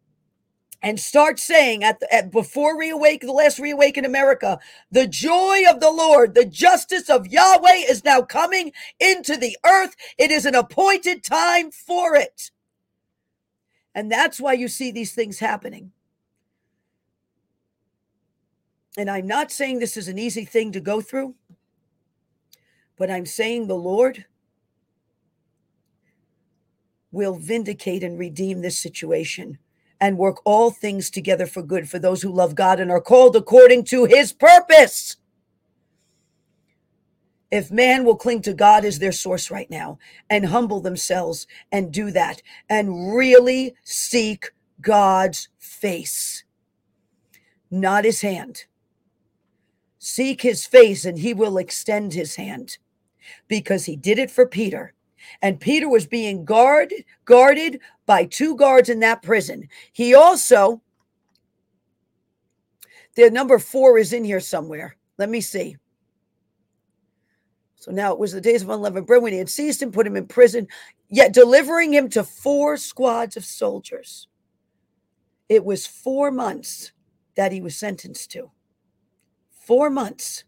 and 0.82 1.00
start 1.00 1.38
saying 1.38 1.82
at, 1.82 2.00
the, 2.00 2.14
at 2.14 2.30
before 2.30 2.78
reawaken 2.78 3.26
the 3.26 3.32
last 3.32 3.58
reawaken 3.58 4.04
america 4.04 4.58
the 4.90 5.06
joy 5.06 5.62
of 5.68 5.80
the 5.80 5.90
lord 5.90 6.34
the 6.34 6.44
justice 6.44 7.10
of 7.10 7.26
yahweh 7.26 7.84
is 7.88 8.04
now 8.04 8.22
coming 8.22 8.72
into 9.00 9.36
the 9.36 9.56
earth. 9.64 9.96
It 10.16 10.30
is 10.30 10.46
an 10.46 10.54
appointed 10.54 11.22
time 11.24 11.70
for 11.70 12.16
it. 12.16 12.50
And 13.94 14.10
that's 14.10 14.40
why 14.40 14.52
you 14.52 14.68
see 14.68 14.90
these 14.90 15.14
things 15.14 15.38
happening. 15.38 15.92
And 18.96 19.10
I'm 19.10 19.26
not 19.26 19.52
saying 19.52 19.78
this 19.78 19.96
is 19.96 20.08
an 20.08 20.18
easy 20.18 20.44
thing 20.44 20.72
to 20.72 20.80
go 20.80 21.00
through, 21.00 21.34
but 22.96 23.10
I'm 23.10 23.26
saying 23.26 23.66
the 23.66 23.74
Lord 23.74 24.24
will 27.10 27.36
vindicate 27.36 28.02
and 28.02 28.18
redeem 28.18 28.60
this 28.60 28.78
situation 28.78 29.58
and 30.00 30.18
work 30.18 30.40
all 30.44 30.70
things 30.70 31.10
together 31.10 31.46
for 31.46 31.62
good 31.62 31.88
for 31.88 31.98
those 31.98 32.22
who 32.22 32.30
love 32.30 32.54
God 32.54 32.80
and 32.80 32.90
are 32.90 33.00
called 33.00 33.34
according 33.36 33.84
to 33.84 34.04
his 34.04 34.32
purpose 34.32 35.16
if 37.50 37.70
man 37.70 38.04
will 38.04 38.16
cling 38.16 38.42
to 38.42 38.52
God 38.52 38.84
as 38.84 38.98
their 38.98 39.12
source 39.12 39.50
right 39.50 39.70
now 39.70 39.98
and 40.28 40.46
humble 40.46 40.80
themselves 40.80 41.46
and 41.72 41.92
do 41.92 42.10
that 42.10 42.42
and 42.68 43.14
really 43.14 43.74
seek 43.84 44.50
God's 44.80 45.48
face, 45.58 46.44
not 47.70 48.04
his 48.04 48.20
hand. 48.20 48.64
Seek 49.98 50.42
his 50.42 50.66
face 50.66 51.04
and 51.04 51.18
he 51.18 51.34
will 51.34 51.58
extend 51.58 52.12
his 52.12 52.36
hand 52.36 52.78
because 53.48 53.84
he 53.86 53.96
did 53.96 54.18
it 54.18 54.30
for 54.30 54.46
Peter. 54.46 54.94
And 55.42 55.60
Peter 55.60 55.88
was 55.88 56.06
being 56.06 56.44
guard, 56.44 56.92
guarded 57.24 57.80
by 58.08 58.24
two 58.24 58.56
guards 58.56 58.88
in 58.88 59.00
that 59.00 59.22
prison. 59.22 59.68
He 59.92 60.14
also, 60.14 60.80
the 63.16 63.30
number 63.30 63.58
four 63.58 63.98
is 63.98 64.14
in 64.14 64.24
here 64.24 64.40
somewhere. 64.40 64.96
Let 65.18 65.28
me 65.28 65.42
see. 65.42 65.76
So 67.76 67.92
now 67.92 68.14
it 68.14 68.18
was 68.18 68.32
the 68.32 68.40
days 68.40 68.62
of 68.62 68.70
unleavened 68.70 69.06
bread 69.06 69.22
when 69.22 69.34
he 69.34 69.38
had 69.38 69.50
seized 69.50 69.82
him, 69.82 69.92
put 69.92 70.06
him 70.06 70.16
in 70.16 70.26
prison, 70.26 70.66
yet 71.10 71.34
delivering 71.34 71.92
him 71.92 72.08
to 72.08 72.24
four 72.24 72.78
squads 72.78 73.36
of 73.36 73.44
soldiers. 73.44 74.26
It 75.50 75.62
was 75.62 75.86
four 75.86 76.30
months 76.30 76.92
that 77.36 77.52
he 77.52 77.60
was 77.60 77.76
sentenced 77.76 78.30
to. 78.32 78.50
Four 79.66 79.90
months. 79.90 80.44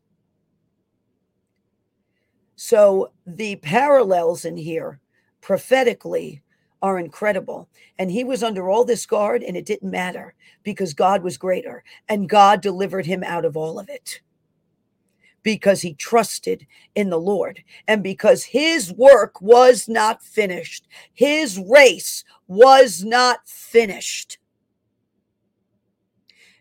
So 2.56 3.12
the 3.26 3.56
parallels 3.56 4.46
in 4.46 4.56
here 4.56 4.98
prophetically 5.42 6.42
are 6.82 6.98
incredible. 6.98 7.68
And 7.98 8.10
he 8.10 8.24
was 8.24 8.42
under 8.42 8.68
all 8.68 8.84
this 8.84 9.06
guard, 9.06 9.42
and 9.42 9.56
it 9.56 9.66
didn't 9.66 9.90
matter 9.90 10.34
because 10.62 10.94
God 10.94 11.22
was 11.22 11.36
greater 11.36 11.84
and 12.08 12.28
God 12.28 12.60
delivered 12.60 13.06
him 13.06 13.22
out 13.22 13.44
of 13.44 13.56
all 13.56 13.78
of 13.78 13.88
it 13.88 14.20
because 15.42 15.80
he 15.80 15.94
trusted 15.94 16.66
in 16.94 17.10
the 17.10 17.18
Lord 17.18 17.62
and 17.88 18.02
because 18.02 18.44
his 18.44 18.92
work 18.92 19.40
was 19.40 19.88
not 19.88 20.22
finished. 20.22 20.86
His 21.14 21.58
race 21.58 22.24
was 22.46 23.04
not 23.04 23.46
finished. 23.46 24.38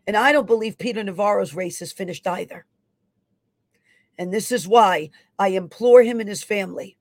And 0.08 0.16
I 0.16 0.32
don't 0.32 0.48
believe 0.48 0.78
Peter 0.78 1.04
Navarro's 1.04 1.54
race 1.54 1.82
is 1.82 1.92
finished 1.92 2.26
either. 2.26 2.66
And 4.18 4.34
this 4.34 4.52
is 4.52 4.68
why 4.68 5.12
I 5.38 5.50
implore 5.50 6.04
him 6.04 6.20
and 6.20 6.28
his 6.28 6.44
family 6.44 6.98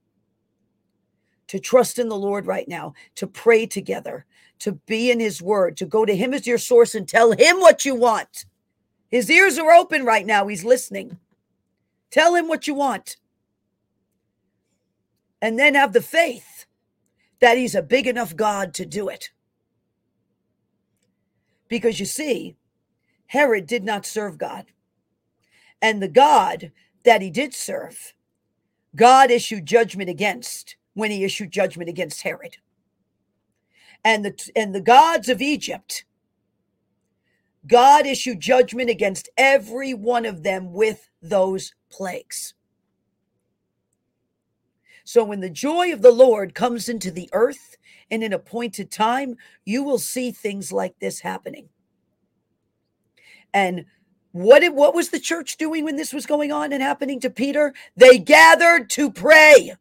to 1.49 1.59
trust 1.59 1.99
in 1.99 2.09
the 2.09 2.17
Lord 2.17 2.45
right 2.45 2.67
now, 2.67 2.93
to 3.15 3.27
pray 3.27 3.65
together, 3.65 4.25
to 4.59 4.73
be 4.73 5.11
in 5.11 5.19
his 5.19 5.41
word, 5.41 5.75
to 5.77 5.85
go 5.85 6.05
to 6.05 6.15
him 6.15 6.33
as 6.33 6.47
your 6.47 6.59
source 6.59 6.95
and 6.95 7.07
tell 7.07 7.31
him 7.31 7.59
what 7.59 7.85
you 7.85 7.95
want. 7.95 8.45
His 9.09 9.29
ears 9.29 9.57
are 9.57 9.71
open 9.71 10.05
right 10.05 10.25
now. 10.25 10.47
He's 10.47 10.63
listening. 10.63 11.17
Tell 12.11 12.35
him 12.35 12.47
what 12.47 12.67
you 12.67 12.75
want. 12.75 13.17
And 15.41 15.57
then 15.57 15.73
have 15.73 15.93
the 15.93 16.01
faith 16.01 16.67
that 17.39 17.57
he's 17.57 17.73
a 17.73 17.81
big 17.81 18.05
enough 18.05 18.35
God 18.35 18.73
to 18.75 18.85
do 18.85 19.09
it. 19.09 19.31
Because 21.67 21.99
you 21.99 22.05
see, 22.05 22.57
Herod 23.27 23.65
did 23.65 23.83
not 23.83 24.05
serve 24.05 24.37
God. 24.37 24.65
And 25.81 26.01
the 26.01 26.07
God 26.07 26.71
that 27.05 27.21
he 27.23 27.31
did 27.31 27.55
serve, 27.55 28.13
God 28.95 29.31
issued 29.31 29.65
judgment 29.65 30.09
against 30.09 30.75
when 30.99 31.11
he 31.11 31.23
issued 31.23 31.51
judgment 31.51 31.89
against 31.89 32.21
Herod. 32.21 32.57
And 34.03 34.23
the 34.23 34.51
and 34.55 34.73
the 34.73 34.81
gods 34.81 35.27
of 35.27 35.41
Egypt, 35.41 36.05
God 37.67 38.05
issued 38.05 38.39
judgment 38.39 38.89
against 38.89 39.29
every 39.37 39.93
one 39.93 40.25
of 40.25 40.43
them 40.43 40.71
with 40.71 41.09
those 41.21 41.73
plagues. 41.89 42.53
So 45.03 45.23
when 45.23 45.39
the 45.39 45.49
joy 45.49 45.91
of 45.91 46.03
the 46.03 46.11
Lord 46.11 46.53
comes 46.53 46.87
into 46.87 47.09
the 47.09 47.29
earth 47.33 47.77
in 48.11 48.21
an 48.21 48.31
appointed 48.31 48.91
time, 48.91 49.37
you 49.65 49.83
will 49.83 49.97
see 49.97 50.31
things 50.31 50.71
like 50.71 50.99
this 50.99 51.21
happening. 51.21 51.69
And 53.51 53.85
what 54.31 54.59
did, 54.59 54.75
what 54.75 54.93
was 54.93 55.09
the 55.09 55.19
church 55.19 55.57
doing 55.57 55.83
when 55.83 55.95
this 55.95 56.13
was 56.13 56.27
going 56.27 56.51
on 56.51 56.71
and 56.71 56.83
happening 56.83 57.19
to 57.21 57.31
Peter? 57.31 57.73
They 57.95 58.19
gathered 58.19 58.89
to 58.91 59.11
pray. 59.11 59.73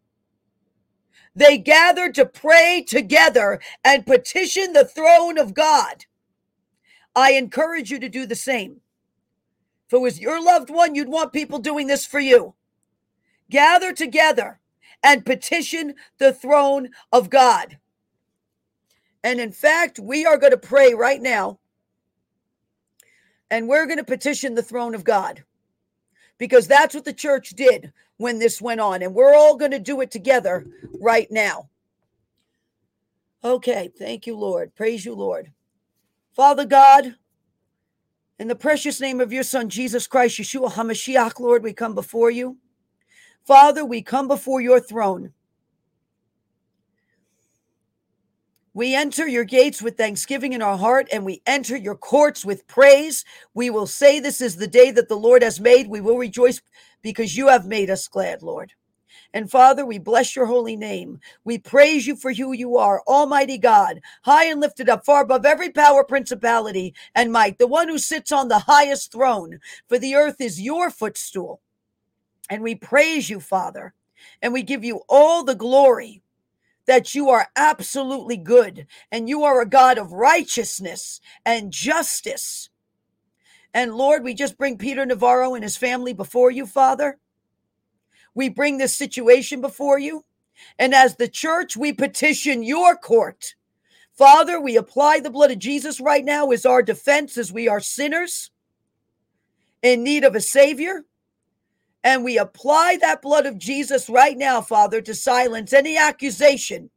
They 1.38 1.56
gathered 1.56 2.16
to 2.16 2.26
pray 2.26 2.84
together 2.84 3.60
and 3.84 4.04
petition 4.04 4.72
the 4.72 4.84
throne 4.84 5.38
of 5.38 5.54
God. 5.54 6.04
I 7.14 7.34
encourage 7.34 7.92
you 7.92 8.00
to 8.00 8.08
do 8.08 8.26
the 8.26 8.34
same. 8.34 8.80
If 9.86 9.92
it 9.92 10.00
was 10.00 10.18
your 10.18 10.42
loved 10.42 10.68
one, 10.68 10.96
you'd 10.96 11.08
want 11.08 11.32
people 11.32 11.60
doing 11.60 11.86
this 11.86 12.04
for 12.04 12.18
you. 12.18 12.54
Gather 13.50 13.92
together 13.92 14.58
and 15.04 15.24
petition 15.24 15.94
the 16.18 16.32
throne 16.32 16.88
of 17.12 17.30
God. 17.30 17.78
And 19.22 19.38
in 19.38 19.52
fact, 19.52 20.00
we 20.00 20.26
are 20.26 20.38
going 20.38 20.50
to 20.50 20.58
pray 20.58 20.92
right 20.92 21.22
now 21.22 21.60
and 23.48 23.68
we're 23.68 23.86
going 23.86 23.98
to 23.98 24.04
petition 24.04 24.56
the 24.56 24.62
throne 24.62 24.96
of 24.96 25.04
God 25.04 25.44
because 26.38 26.66
that's 26.66 26.94
what 26.94 27.04
the 27.04 27.12
church 27.12 27.50
did 27.50 27.92
when 28.16 28.38
this 28.38 28.62
went 28.62 28.80
on. 28.80 29.02
And 29.02 29.14
we're 29.14 29.34
all 29.34 29.56
going 29.56 29.72
to 29.72 29.78
do 29.78 30.00
it 30.00 30.10
together 30.10 30.66
right 31.00 31.30
now. 31.30 31.68
Okay. 33.44 33.90
Thank 33.98 34.26
you, 34.26 34.36
Lord. 34.36 34.74
Praise 34.74 35.04
you, 35.04 35.14
Lord. 35.14 35.52
Father 36.32 36.64
God, 36.64 37.16
in 38.38 38.48
the 38.48 38.54
precious 38.54 39.00
name 39.00 39.20
of 39.20 39.32
your 39.32 39.42
Son, 39.42 39.68
Jesus 39.68 40.06
Christ, 40.06 40.38
Yeshua 40.38 40.70
HaMashiach, 40.70 41.40
Lord, 41.40 41.64
we 41.64 41.72
come 41.72 41.94
before 41.94 42.30
you. 42.30 42.56
Father, 43.44 43.84
we 43.84 44.02
come 44.02 44.28
before 44.28 44.60
your 44.60 44.78
throne. 44.78 45.32
We 48.78 48.94
enter 48.94 49.26
your 49.26 49.42
gates 49.42 49.82
with 49.82 49.96
thanksgiving 49.96 50.52
in 50.52 50.62
our 50.62 50.78
heart 50.78 51.08
and 51.10 51.24
we 51.24 51.42
enter 51.46 51.76
your 51.76 51.96
courts 51.96 52.44
with 52.44 52.68
praise. 52.68 53.24
We 53.52 53.70
will 53.70 53.88
say, 53.88 54.20
This 54.20 54.40
is 54.40 54.54
the 54.54 54.68
day 54.68 54.92
that 54.92 55.08
the 55.08 55.16
Lord 55.16 55.42
has 55.42 55.58
made. 55.58 55.88
We 55.88 56.00
will 56.00 56.16
rejoice 56.16 56.60
because 57.02 57.36
you 57.36 57.48
have 57.48 57.66
made 57.66 57.90
us 57.90 58.06
glad, 58.06 58.40
Lord. 58.40 58.74
And 59.34 59.50
Father, 59.50 59.84
we 59.84 59.98
bless 59.98 60.36
your 60.36 60.46
holy 60.46 60.76
name. 60.76 61.18
We 61.42 61.58
praise 61.58 62.06
you 62.06 62.14
for 62.14 62.32
who 62.32 62.52
you 62.52 62.76
are, 62.76 63.02
Almighty 63.08 63.58
God, 63.58 63.98
high 64.22 64.44
and 64.44 64.60
lifted 64.60 64.88
up, 64.88 65.04
far 65.04 65.22
above 65.22 65.44
every 65.44 65.70
power, 65.70 66.04
principality, 66.04 66.94
and 67.16 67.32
might, 67.32 67.58
the 67.58 67.66
one 67.66 67.88
who 67.88 67.98
sits 67.98 68.30
on 68.30 68.46
the 68.46 68.60
highest 68.60 69.10
throne. 69.10 69.58
For 69.88 69.98
the 69.98 70.14
earth 70.14 70.40
is 70.40 70.62
your 70.62 70.88
footstool. 70.90 71.60
And 72.48 72.62
we 72.62 72.76
praise 72.76 73.28
you, 73.28 73.40
Father, 73.40 73.92
and 74.40 74.52
we 74.52 74.62
give 74.62 74.84
you 74.84 75.00
all 75.08 75.42
the 75.42 75.56
glory 75.56 76.22
that 76.88 77.14
you 77.14 77.30
are 77.30 77.48
absolutely 77.56 78.38
good 78.38 78.88
and 79.12 79.28
you 79.30 79.44
are 79.44 79.62
a 79.62 79.66
God 79.68 79.98
of 79.98 80.12
righteousness 80.12 81.20
and 81.46 81.72
justice. 81.72 82.70
And 83.74 83.94
Lord, 83.96 84.24
we 84.24 84.34
just 84.34 84.58
bring 84.58 84.78
Peter 84.78 85.06
Navarro 85.06 85.54
and 85.54 85.64
his 85.64 85.78
family 85.78 86.14
before 86.14 86.50
you, 86.50 86.66
Father. 86.66 87.18
we 88.34 88.50
bring 88.50 88.78
this 88.78 88.96
situation 88.96 89.62
before 89.62 90.00
you. 90.00 90.24
And 90.78 90.94
as 90.94 91.16
the 91.16 91.28
church, 91.28 91.76
we 91.76 91.92
petition 91.94 92.64
your 92.64 92.96
court. 92.96 93.56
Father, 94.16 94.60
we 94.60 94.76
apply 94.76 95.20
the 95.20 95.30
blood 95.30 95.52
of 95.52 95.60
Jesus 95.60 96.00
right 96.00 96.24
now 96.24 96.50
as 96.50 96.66
our 96.66 96.82
defense 96.82 97.38
as 97.38 97.52
we 97.52 97.68
are 97.68 97.80
sinners 97.80 98.50
in 99.82 100.04
need 100.04 100.24
of 100.24 100.36
a 100.36 100.42
Savior. 100.42 101.04
And 102.04 102.24
we 102.24 102.38
apply 102.38 102.98
that 103.00 103.22
blood 103.22 103.46
of 103.46 103.58
Jesus 103.58 104.08
right 104.08 104.36
now, 104.36 104.60
Father, 104.60 105.00
to 105.02 105.14
silence 105.14 105.72
any 105.72 105.98
accusation 105.98 106.90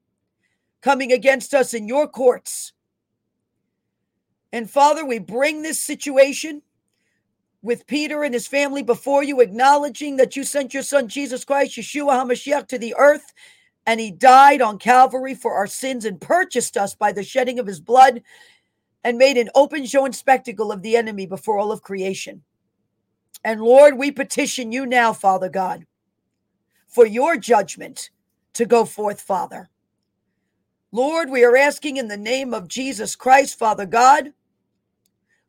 coming 0.82 1.12
against 1.12 1.54
us 1.54 1.74
in 1.74 1.88
your 1.88 2.08
courts. 2.08 2.74
And 4.54 4.70
Father, 4.70 5.06
we 5.06 5.20
bring 5.20 5.62
this 5.62 5.80
situation 5.80 6.62
with 7.62 7.88
Peter 7.88 8.24
and 8.24 8.34
his 8.34 8.48
family 8.48 8.84
before 8.84 9.24
you, 9.24 9.40
acknowledging 9.40 10.18
that 10.18 10.36
you 10.36 10.44
sent 10.44 10.74
your 10.74 10.84
son 10.84 11.08
Jesus 11.08 11.46
Christ, 11.46 11.78
Yeshua 11.78 12.24
HaMashiach, 12.24 12.68
to 12.68 12.78
the 12.78 12.96
earth, 12.98 13.34
and 13.86 14.00
he 14.00 14.12
died 14.12 14.62
on 14.62 14.78
Calvary 14.78 15.36
for 15.36 15.54
our 15.54 15.68
sins 15.68 16.06
and 16.06 16.20
purchased 16.20 16.76
us 16.78 16.96
by 16.96 17.12
the 17.12 17.24
shedding 17.24 17.60
of 17.60 17.68
his 17.68 17.80
blood 17.80 18.22
and 19.04 19.18
made 19.18 19.38
an 19.38 19.50
open 19.56 19.86
showing 19.86 20.14
spectacle 20.14 20.72
of 20.72 20.82
the 20.82 20.96
enemy 20.96 21.26
before 21.26 21.58
all 21.58 21.72
of 21.72 21.82
creation. 21.82 22.44
And 23.44 23.62
Lord, 23.62 23.98
we 23.98 24.12
petition 24.12 24.72
you 24.72 24.86
now, 24.86 25.14
Father 25.14 25.50
God, 25.50 25.86
for 26.88 27.06
your 27.06 27.38
judgment 27.38 28.12
to 28.54 28.66
go 28.66 28.86
forth, 28.86 29.22
Father. 29.22 29.70
Lord, 30.92 31.30
we 31.30 31.44
are 31.44 31.56
asking 31.56 31.98
in 31.98 32.10
the 32.10 32.18
name 32.18 32.54
of 32.54 32.68
Jesus 32.68 33.16
Christ, 33.16 33.58
Father 33.58 33.86
God, 33.86 34.34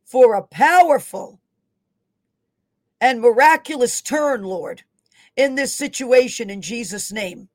for 0.05 0.33
a 0.35 0.41
powerful 0.41 1.41
and 3.01 3.21
miraculous 3.21 4.01
turn, 4.01 4.43
Lord, 4.43 4.83
in 5.35 5.55
this 5.55 5.75
situation 5.75 6.49
in 6.49 6.61
Jesus' 6.61 7.11
name. 7.11 7.49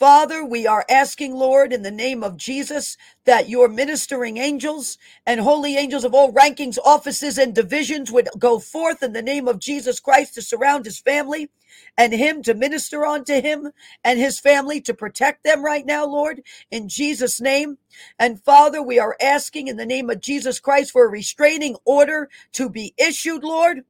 Father, 0.00 0.44
we 0.44 0.66
are 0.66 0.86
asking, 0.90 1.36
Lord, 1.36 1.74
in 1.74 1.82
the 1.84 1.92
name 1.92 2.24
of 2.24 2.38
Jesus, 2.38 2.98
that 3.26 3.50
your 3.50 3.68
ministering 3.68 4.38
angels 4.38 4.98
and 5.26 5.40
holy 5.40 5.76
angels 5.78 6.04
of 6.04 6.14
all 6.14 6.32
rankings, 6.32 6.78
offices, 6.84 7.38
and 7.38 7.54
divisions 7.54 8.10
would 8.12 8.30
go 8.38 8.60
forth 8.60 9.04
in 9.04 9.14
the 9.14 9.22
name 9.22 9.48
of 9.48 9.60
Jesus 9.60 10.00
Christ 10.00 10.34
to 10.36 10.42
surround 10.42 10.86
his 10.86 11.00
family 11.00 11.50
and 11.98 12.14
him 12.14 12.42
to 12.44 12.54
minister 12.54 13.06
unto 13.06 13.42
him 13.42 13.72
and 14.04 14.18
his 14.20 14.40
family 14.40 14.82
to 14.82 14.94
protect 14.94 15.44
them 15.44 15.64
right 15.64 15.86
now, 15.86 16.06
Lord, 16.06 16.42
in 16.72 16.88
Jesus' 16.88 17.40
name. 17.40 17.78
And 18.18 18.42
Father, 18.42 18.82
we 18.82 18.98
are 19.00 19.18
asking 19.22 19.68
in 19.68 19.78
the 19.78 19.86
name 19.86 20.10
of 20.10 20.22
Jesus 20.22 20.60
Christ 20.60 20.92
for 20.92 21.06
a 21.06 21.10
restraining 21.10 21.76
order 21.86 22.30
to 22.54 22.70
be 22.70 22.94
issued, 22.98 23.44
Lord 23.44 23.84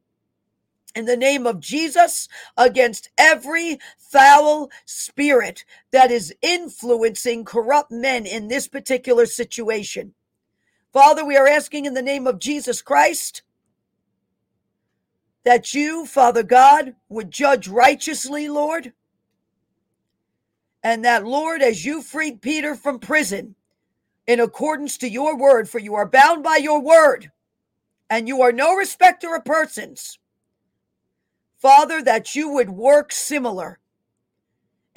in 0.94 1.04
the 1.04 1.16
name 1.16 1.46
of 1.46 1.60
Jesus 1.60 2.28
against 2.56 3.10
every 3.18 3.78
foul 3.98 4.70
spirit 4.84 5.64
that 5.92 6.10
is 6.10 6.34
influencing 6.42 7.44
corrupt 7.44 7.90
men 7.90 8.26
in 8.26 8.48
this 8.48 8.68
particular 8.68 9.26
situation. 9.26 10.14
Father, 10.92 11.24
we 11.24 11.36
are 11.36 11.48
asking 11.48 11.86
in 11.86 11.94
the 11.94 12.02
name 12.02 12.26
of 12.26 12.38
Jesus 12.38 12.82
Christ 12.82 13.42
that 15.44 15.74
you, 15.74 16.06
Father 16.06 16.42
God, 16.42 16.94
would 17.08 17.30
judge 17.30 17.68
righteously, 17.68 18.48
Lord. 18.48 18.92
And 20.82 21.04
that, 21.04 21.24
Lord, 21.26 21.62
as 21.62 21.84
you 21.84 22.02
freed 22.02 22.40
Peter 22.40 22.74
from 22.74 22.98
prison 22.98 23.54
in 24.26 24.40
accordance 24.40 24.96
to 24.98 25.08
your 25.08 25.36
word, 25.36 25.68
for 25.68 25.78
you 25.78 25.94
are 25.94 26.06
bound 26.06 26.44
by 26.44 26.56
your 26.56 26.80
word, 26.80 27.32
and 28.08 28.28
you 28.28 28.42
are 28.42 28.52
no 28.52 28.74
respecter 28.74 29.34
of 29.34 29.44
persons. 29.44 30.19
Father, 31.60 32.02
that 32.02 32.34
you 32.34 32.48
would 32.48 32.70
work 32.70 33.12
similar 33.12 33.78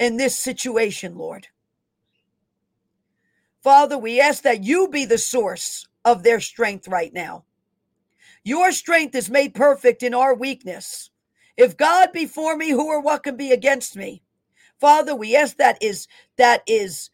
in 0.00 0.16
this 0.16 0.36
situation, 0.38 1.14
Lord. 1.14 1.48
Father, 3.62 3.98
we 3.98 4.18
ask 4.18 4.42
that 4.42 4.64
you 4.64 4.88
be 4.88 5.04
the 5.04 5.18
source 5.18 5.86
of 6.06 6.22
their 6.22 6.40
strength 6.40 6.88
right 6.88 7.12
now. 7.12 7.44
Your 8.44 8.72
strength 8.72 9.14
is 9.14 9.30
made 9.30 9.54
perfect 9.54 10.02
in 10.02 10.14
our 10.14 10.34
weakness. 10.34 11.10
If 11.56 11.76
God 11.76 12.12
be 12.12 12.26
for 12.26 12.56
me, 12.56 12.70
who 12.70 12.88
or 12.88 13.00
what 13.00 13.22
can 13.22 13.36
be 13.36 13.52
against 13.52 13.94
me? 13.94 14.22
Father, 14.80 15.14
we 15.14 15.36
ask 15.36 15.56
that 15.58 15.78
is 15.82 16.08
that 16.36 16.62
is 16.66 17.10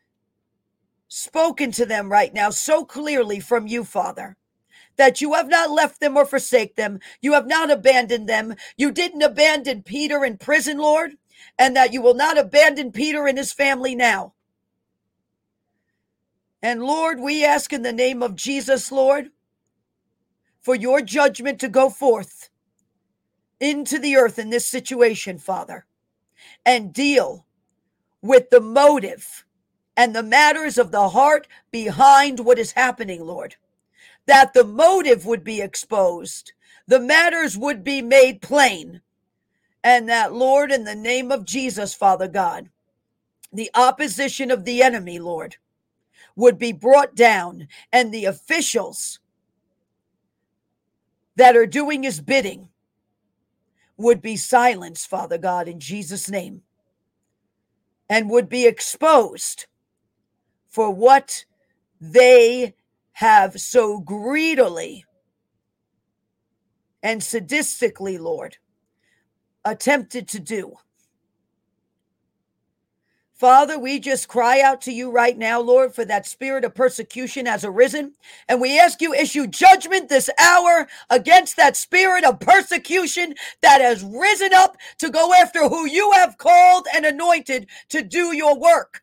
spoken 1.08 1.72
to 1.72 1.86
them 1.86 2.10
right 2.10 2.32
now 2.32 2.50
so 2.50 2.84
clearly 2.84 3.40
from 3.40 3.66
you, 3.66 3.84
Father 3.84 4.36
that 5.00 5.22
you 5.22 5.32
have 5.32 5.48
not 5.48 5.70
left 5.70 5.98
them 5.98 6.14
or 6.14 6.26
forsake 6.26 6.76
them. 6.76 7.00
You 7.22 7.32
have 7.32 7.46
not 7.46 7.70
abandoned 7.70 8.28
them. 8.28 8.54
You 8.76 8.92
didn't 8.92 9.22
abandon 9.22 9.82
Peter 9.82 10.26
in 10.26 10.36
prison, 10.36 10.76
Lord, 10.76 11.12
and 11.58 11.74
that 11.74 11.94
you 11.94 12.02
will 12.02 12.12
not 12.12 12.36
abandon 12.36 12.92
Peter 12.92 13.26
and 13.26 13.38
his 13.38 13.50
family 13.50 13.94
now. 13.94 14.34
And 16.62 16.82
Lord, 16.82 17.18
we 17.18 17.42
ask 17.42 17.72
in 17.72 17.80
the 17.80 17.94
name 17.94 18.22
of 18.22 18.36
Jesus, 18.36 18.92
Lord, 18.92 19.30
for 20.60 20.74
your 20.74 21.00
judgment 21.00 21.58
to 21.60 21.68
go 21.70 21.88
forth 21.88 22.50
into 23.58 23.98
the 23.98 24.16
earth 24.16 24.38
in 24.38 24.50
this 24.50 24.68
situation, 24.68 25.38
Father, 25.38 25.86
and 26.66 26.92
deal 26.92 27.46
with 28.20 28.50
the 28.50 28.60
motive 28.60 29.46
and 29.96 30.14
the 30.14 30.22
matters 30.22 30.76
of 30.76 30.90
the 30.90 31.08
heart 31.08 31.48
behind 31.70 32.40
what 32.40 32.58
is 32.58 32.72
happening, 32.72 33.24
Lord 33.24 33.56
that 34.30 34.52
the 34.52 34.62
motive 34.62 35.26
would 35.26 35.42
be 35.42 35.60
exposed, 35.60 36.52
the 36.86 37.00
matters 37.00 37.58
would 37.58 37.82
be 37.82 38.00
made 38.00 38.40
plain, 38.40 39.00
and 39.82 40.08
that, 40.08 40.32
Lord, 40.32 40.70
in 40.70 40.84
the 40.84 40.94
name 40.94 41.32
of 41.32 41.44
Jesus, 41.44 41.94
Father 41.94 42.28
God, 42.28 42.68
the 43.52 43.72
opposition 43.74 44.52
of 44.52 44.64
the 44.64 44.84
enemy, 44.84 45.18
Lord, 45.18 45.56
would 46.36 46.58
be 46.58 46.70
brought 46.70 47.16
down, 47.16 47.66
and 47.92 48.14
the 48.14 48.24
officials 48.26 49.18
that 51.34 51.56
are 51.56 51.66
doing 51.66 52.04
his 52.04 52.20
bidding 52.20 52.68
would 53.96 54.22
be 54.22 54.36
silenced, 54.36 55.08
Father 55.08 55.38
God, 55.38 55.66
in 55.66 55.80
Jesus' 55.80 56.30
name, 56.30 56.62
and 58.08 58.30
would 58.30 58.48
be 58.48 58.64
exposed 58.64 59.66
for 60.68 60.88
what 60.88 61.46
they 62.00 62.76
have 63.20 63.60
so 63.60 64.00
greedily 64.00 65.04
and 67.02 67.20
sadistically, 67.20 68.18
Lord, 68.18 68.56
attempted 69.62 70.26
to 70.28 70.40
do. 70.40 70.76
Father, 73.34 73.78
we 73.78 74.00
just 74.00 74.26
cry 74.26 74.62
out 74.62 74.80
to 74.82 74.92
you 74.92 75.10
right 75.10 75.36
now, 75.36 75.60
Lord, 75.60 75.94
for 75.94 76.06
that 76.06 76.26
spirit 76.26 76.64
of 76.64 76.74
persecution 76.74 77.44
has 77.44 77.62
arisen. 77.62 78.14
And 78.48 78.58
we 78.58 78.80
ask 78.80 79.02
you 79.02 79.12
issue 79.12 79.46
judgment 79.46 80.08
this 80.08 80.30
hour 80.40 80.88
against 81.10 81.58
that 81.58 81.76
spirit 81.76 82.24
of 82.24 82.40
persecution 82.40 83.34
that 83.60 83.82
has 83.82 84.02
risen 84.02 84.54
up 84.54 84.78
to 84.96 85.10
go 85.10 85.34
after 85.34 85.68
who 85.68 85.86
you 85.86 86.10
have 86.12 86.38
called 86.38 86.86
and 86.94 87.04
anointed 87.04 87.66
to 87.90 88.00
do 88.02 88.34
your 88.34 88.58
work 88.58 89.02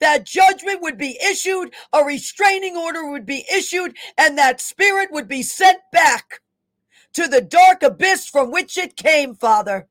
that 0.00 0.24
judgment 0.24 0.80
would 0.82 0.98
be 0.98 1.18
issued, 1.22 1.74
a 1.92 2.04
restraining 2.04 2.76
order 2.76 3.08
would 3.08 3.26
be 3.26 3.44
issued, 3.52 3.96
and 4.16 4.38
that 4.38 4.60
spirit 4.60 5.10
would 5.12 5.28
be 5.28 5.42
sent 5.42 5.78
back 5.92 6.40
to 7.14 7.26
the 7.26 7.40
dark 7.40 7.82
abyss 7.82 8.28
from 8.28 8.50
which 8.50 8.78
it 8.78 8.96
came, 8.96 9.34
Father. 9.34 9.88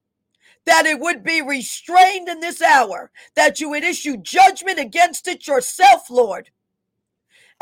That 0.66 0.86
it 0.86 1.00
would 1.00 1.24
be 1.24 1.42
restrained 1.42 2.28
in 2.28 2.42
this 2.42 2.62
hour, 2.62 3.12
that 3.36 3.60
you 3.62 3.70
would 3.70 3.84
issue 3.84 4.18
judgment 4.18 4.80
against 4.80 5.28
it 5.28 5.48
yourself, 5.48 6.10
Lord, 6.10 6.50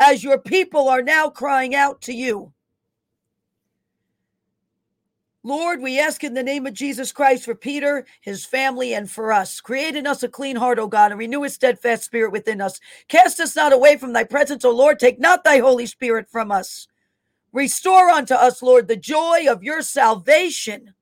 as 0.00 0.24
your 0.24 0.38
people 0.38 0.88
are 0.88 1.02
now 1.02 1.30
crying 1.30 1.74
out 1.74 2.02
to 2.02 2.12
you. 2.12 2.52
Lord, 5.46 5.80
we 5.80 6.00
ask 6.00 6.24
in 6.24 6.34
the 6.34 6.42
name 6.42 6.66
of 6.66 6.74
Jesus 6.74 7.12
Christ 7.12 7.44
for 7.44 7.54
Peter, 7.54 8.04
his 8.20 8.44
family, 8.44 8.94
and 8.94 9.08
for 9.08 9.32
us. 9.32 9.60
Create 9.60 9.94
in 9.94 10.04
us 10.04 10.24
a 10.24 10.28
clean 10.28 10.56
heart, 10.56 10.80
O 10.80 10.88
God, 10.88 11.12
and 11.12 11.20
renew 11.20 11.44
a 11.44 11.48
steadfast 11.48 12.02
spirit 12.02 12.32
within 12.32 12.60
us. 12.60 12.80
Cast 13.06 13.38
us 13.38 13.54
not 13.54 13.72
away 13.72 13.96
from 13.96 14.12
thy 14.12 14.24
presence, 14.24 14.64
O 14.64 14.72
Lord. 14.72 14.98
Take 14.98 15.20
not 15.20 15.44
thy 15.44 15.58
Holy 15.58 15.86
Spirit 15.86 16.28
from 16.28 16.50
us. 16.50 16.88
Restore 17.52 18.08
unto 18.08 18.34
us, 18.34 18.60
Lord, 18.60 18.88
the 18.88 18.96
joy 18.96 19.44
of 19.48 19.62
your 19.62 19.82
salvation, 19.82 20.94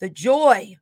the 0.00 0.10
joy, 0.10 0.76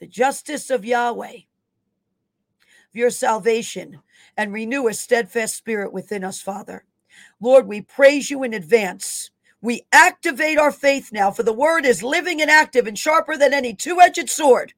the 0.00 0.08
justice 0.08 0.70
of 0.70 0.84
Yahweh, 0.84 1.36
of 1.36 2.94
your 2.94 3.10
salvation, 3.10 4.00
and 4.36 4.52
renew 4.52 4.88
a 4.88 4.92
steadfast 4.92 5.54
spirit 5.54 5.92
within 5.92 6.24
us, 6.24 6.42
Father. 6.42 6.84
Lord, 7.40 7.68
we 7.68 7.80
praise 7.80 8.28
you 8.28 8.42
in 8.42 8.54
advance 8.54 9.30
we 9.64 9.86
activate 9.92 10.58
our 10.58 10.70
faith 10.70 11.10
now, 11.10 11.30
for 11.30 11.42
the 11.42 11.50
word 11.50 11.86
is 11.86 12.02
living 12.02 12.42
and 12.42 12.50
active 12.50 12.86
and 12.86 12.98
sharper 12.98 13.34
than 13.34 13.54
any 13.54 13.72
two 13.72 13.98
edged 13.98 14.28
sword. 14.28 14.74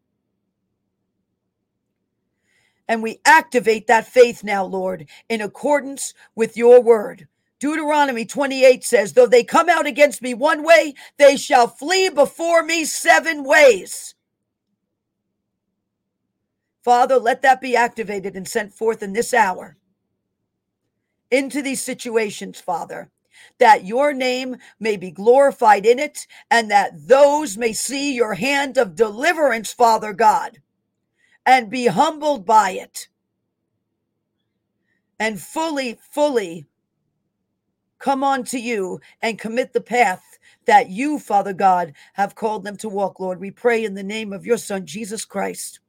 And 2.87 3.03
we 3.03 3.19
activate 3.25 3.89
that 3.89 4.07
faith 4.07 4.45
now, 4.45 4.65
Lord, 4.65 5.09
in 5.29 5.41
accordance 5.41 6.15
with 6.37 6.57
your 6.57 6.81
word. 6.81 7.27
Deuteronomy 7.59 8.25
28 8.25 8.85
says, 8.85 9.13
Though 9.13 9.27
they 9.27 9.43
come 9.43 9.69
out 9.69 9.87
against 9.87 10.23
me 10.23 10.35
one 10.35 10.63
way, 10.63 10.95
they 11.19 11.37
shall 11.37 11.67
flee 11.67 12.09
before 12.09 12.63
me 12.63 12.85
seven 12.85 13.43
ways. 13.43 14.15
Father, 16.85 17.19
let 17.19 17.43
that 17.43 17.61
be 17.61 17.75
activated 17.75 18.37
and 18.37 18.47
sent 18.47 18.73
forth 18.73 19.03
in 19.03 19.15
this 19.15 19.35
hour 19.35 19.77
into 21.29 21.61
these 21.61 21.83
situations, 21.83 22.61
Father, 22.61 23.11
that 23.59 23.85
your 23.85 24.13
name 24.13 24.57
may 24.81 24.97
be 24.97 25.11
glorified 25.11 25.87
in 25.87 25.99
it 25.99 26.27
and 26.51 26.71
that 26.71 26.93
those 27.09 27.57
may 27.57 27.73
see 27.73 28.15
your 28.15 28.35
hand 28.35 28.77
of 28.77 28.95
deliverance, 28.95 29.73
Father 29.73 30.13
God, 30.13 30.61
and 31.45 31.71
be 31.71 31.87
humbled 31.87 32.45
by 32.45 32.73
it 32.73 33.09
and 35.19 35.41
fully, 35.41 35.99
fully 36.11 36.67
come 37.99 38.23
on 38.23 38.45
to 38.45 38.59
you 38.59 39.01
and 39.23 39.39
commit 39.39 39.73
the 39.73 39.81
path 39.81 40.23
that 40.67 40.91
you, 40.91 41.19
Father 41.19 41.53
God, 41.53 41.93
have 42.15 42.35
called 42.35 42.65
them 42.65 42.77
to 42.79 42.89
walk, 42.89 43.21
Lord. 43.21 43.41
We 43.41 43.51
pray 43.51 43.85
in 43.85 43.95
the 43.95 44.03
name 44.03 44.33
of 44.33 44.45
your 44.45 44.59
Son, 44.59 44.85
Jesus 44.85 45.25
Christ. 45.25 45.81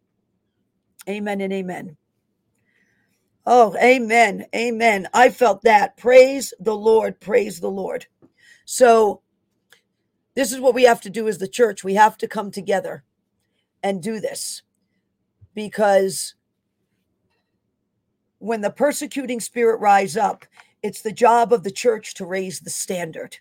Amen 1.09 1.41
and 1.41 1.51
amen. 1.53 1.97
Oh, 3.49 3.77
amen. 3.81 4.45
Amen. 4.53 5.07
I 5.13 5.29
felt 5.29 5.61
that. 5.63 5.95
Praise 5.95 6.53
the 6.59 6.75
Lord. 6.75 7.21
Praise 7.21 7.61
the 7.61 7.71
Lord. 7.71 8.07
So, 8.65 9.21
this 10.35 10.51
is 10.51 10.59
what 10.59 10.75
we 10.75 10.83
have 10.83 10.99
to 11.01 11.09
do 11.09 11.29
as 11.29 11.37
the 11.37 11.47
church. 11.47 11.81
We 11.81 11.95
have 11.95 12.17
to 12.17 12.27
come 12.27 12.51
together 12.51 13.05
and 13.81 14.03
do 14.03 14.19
this 14.19 14.63
because 15.55 16.35
when 18.39 18.61
the 18.61 18.69
persecuting 18.69 19.39
spirit 19.39 19.79
rise 19.79 20.17
up, 20.17 20.45
it's 20.83 21.01
the 21.01 21.13
job 21.13 21.53
of 21.53 21.63
the 21.63 21.71
church 21.71 22.15
to 22.15 22.25
raise 22.25 22.59
the 22.59 22.69
standard 22.69 23.37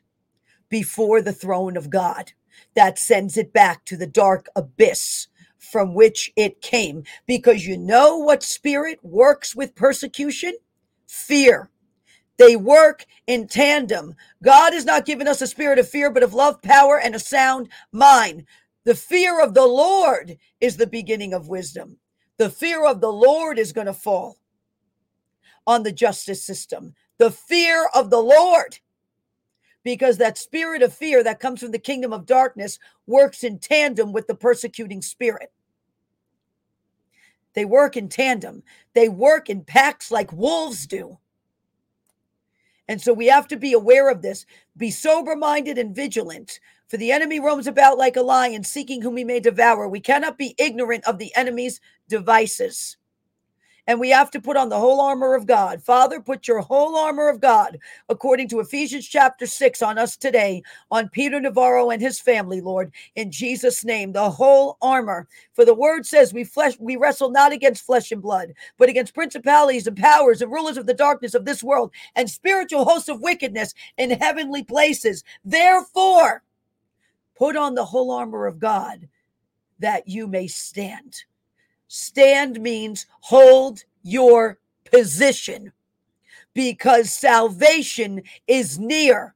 before 0.68 1.20
the 1.20 1.32
throne 1.32 1.76
of 1.76 1.90
God 1.90 2.32
that 2.76 2.98
sends 2.98 3.36
it 3.36 3.52
back 3.52 3.84
to 3.86 3.96
the 3.96 4.06
dark 4.06 4.48
abyss 4.54 5.26
from 5.58 5.94
which 5.94 6.32
it 6.36 6.60
came. 6.60 7.04
Because 7.26 7.66
you 7.66 7.76
know 7.78 8.16
what 8.18 8.42
spirit 8.42 8.98
works 9.02 9.54
with 9.54 9.74
persecution? 9.74 10.54
Fear. 11.06 11.70
They 12.38 12.56
work 12.56 13.06
in 13.26 13.48
tandem. 13.48 14.14
God 14.42 14.72
has 14.74 14.84
not 14.84 15.06
given 15.06 15.26
us 15.26 15.40
a 15.40 15.46
spirit 15.46 15.78
of 15.78 15.88
fear, 15.88 16.10
but 16.10 16.22
of 16.22 16.34
love, 16.34 16.60
power, 16.62 16.98
and 17.00 17.14
a 17.14 17.18
sound 17.18 17.68
mind. 17.92 18.44
The 18.84 18.94
fear 18.94 19.40
of 19.40 19.54
the 19.54 19.66
Lord 19.66 20.36
is 20.60 20.76
the 20.76 20.86
beginning 20.86 21.32
of 21.32 21.48
wisdom. 21.48 21.96
The 22.38 22.50
fear 22.50 22.84
of 22.86 23.00
the 23.00 23.12
Lord 23.12 23.58
is 23.58 23.72
going 23.72 23.86
to 23.86 23.94
fall 23.94 24.36
on 25.66 25.82
the 25.82 25.92
justice 25.92 26.44
system. 26.44 26.94
The 27.18 27.30
fear 27.30 27.88
of 27.94 28.10
the 28.10 28.20
Lord 28.20 28.78
because 29.86 30.18
that 30.18 30.36
spirit 30.36 30.82
of 30.82 30.92
fear 30.92 31.22
that 31.22 31.38
comes 31.38 31.60
from 31.60 31.70
the 31.70 31.78
kingdom 31.78 32.12
of 32.12 32.26
darkness 32.26 32.80
works 33.06 33.44
in 33.44 33.56
tandem 33.56 34.12
with 34.12 34.26
the 34.26 34.34
persecuting 34.34 35.00
spirit. 35.00 35.52
They 37.54 37.64
work 37.64 37.96
in 37.96 38.08
tandem, 38.08 38.64
they 38.94 39.08
work 39.08 39.48
in 39.48 39.62
packs 39.62 40.10
like 40.10 40.32
wolves 40.32 40.88
do. 40.88 41.16
And 42.88 43.00
so 43.00 43.12
we 43.12 43.26
have 43.26 43.46
to 43.46 43.56
be 43.56 43.74
aware 43.74 44.10
of 44.10 44.22
this, 44.22 44.44
be 44.76 44.90
sober 44.90 45.36
minded 45.36 45.78
and 45.78 45.94
vigilant. 45.94 46.58
For 46.88 46.96
the 46.96 47.12
enemy 47.12 47.38
roams 47.38 47.68
about 47.68 47.96
like 47.96 48.16
a 48.16 48.22
lion, 48.22 48.64
seeking 48.64 49.00
whom 49.00 49.16
he 49.16 49.22
may 49.22 49.38
devour. 49.38 49.86
We 49.86 50.00
cannot 50.00 50.36
be 50.36 50.56
ignorant 50.58 51.06
of 51.06 51.18
the 51.18 51.32
enemy's 51.36 51.80
devices 52.08 52.96
and 53.86 54.00
we 54.00 54.10
have 54.10 54.30
to 54.32 54.40
put 54.40 54.56
on 54.56 54.68
the 54.68 54.78
whole 54.78 55.00
armor 55.00 55.34
of 55.34 55.46
God. 55.46 55.82
Father, 55.82 56.20
put 56.20 56.48
your 56.48 56.60
whole 56.60 56.96
armor 56.96 57.28
of 57.28 57.40
God, 57.40 57.78
according 58.08 58.48
to 58.48 58.60
Ephesians 58.60 59.06
chapter 59.06 59.46
6, 59.46 59.82
on 59.82 59.98
us 59.98 60.16
today, 60.16 60.62
on 60.90 61.08
Peter 61.08 61.40
Navarro 61.40 61.90
and 61.90 62.02
his 62.02 62.20
family, 62.20 62.60
Lord, 62.60 62.92
in 63.14 63.30
Jesus' 63.30 63.84
name, 63.84 64.12
the 64.12 64.30
whole 64.30 64.76
armor. 64.82 65.28
For 65.54 65.64
the 65.64 65.74
word 65.74 66.06
says 66.06 66.34
we 66.34 66.44
flesh 66.44 66.74
we 66.78 66.96
wrestle 66.96 67.30
not 67.30 67.52
against 67.52 67.86
flesh 67.86 68.10
and 68.12 68.22
blood, 68.22 68.52
but 68.78 68.88
against 68.88 69.14
principalities 69.14 69.86
and 69.86 69.96
powers 69.96 70.42
and 70.42 70.52
rulers 70.52 70.76
of 70.76 70.86
the 70.86 70.94
darkness 70.94 71.34
of 71.34 71.44
this 71.44 71.62
world 71.62 71.92
and 72.14 72.28
spiritual 72.28 72.84
hosts 72.84 73.08
of 73.08 73.20
wickedness 73.20 73.74
in 73.96 74.10
heavenly 74.10 74.64
places. 74.64 75.24
Therefore, 75.44 76.42
put 77.36 77.56
on 77.56 77.74
the 77.74 77.84
whole 77.84 78.10
armor 78.10 78.46
of 78.46 78.58
God 78.58 79.08
that 79.78 80.08
you 80.08 80.26
may 80.26 80.46
stand. 80.46 81.24
Stand 81.88 82.60
means 82.60 83.06
hold 83.20 83.84
your 84.02 84.58
position 84.90 85.72
because 86.54 87.10
salvation 87.10 88.22
is 88.46 88.78
near. 88.78 89.34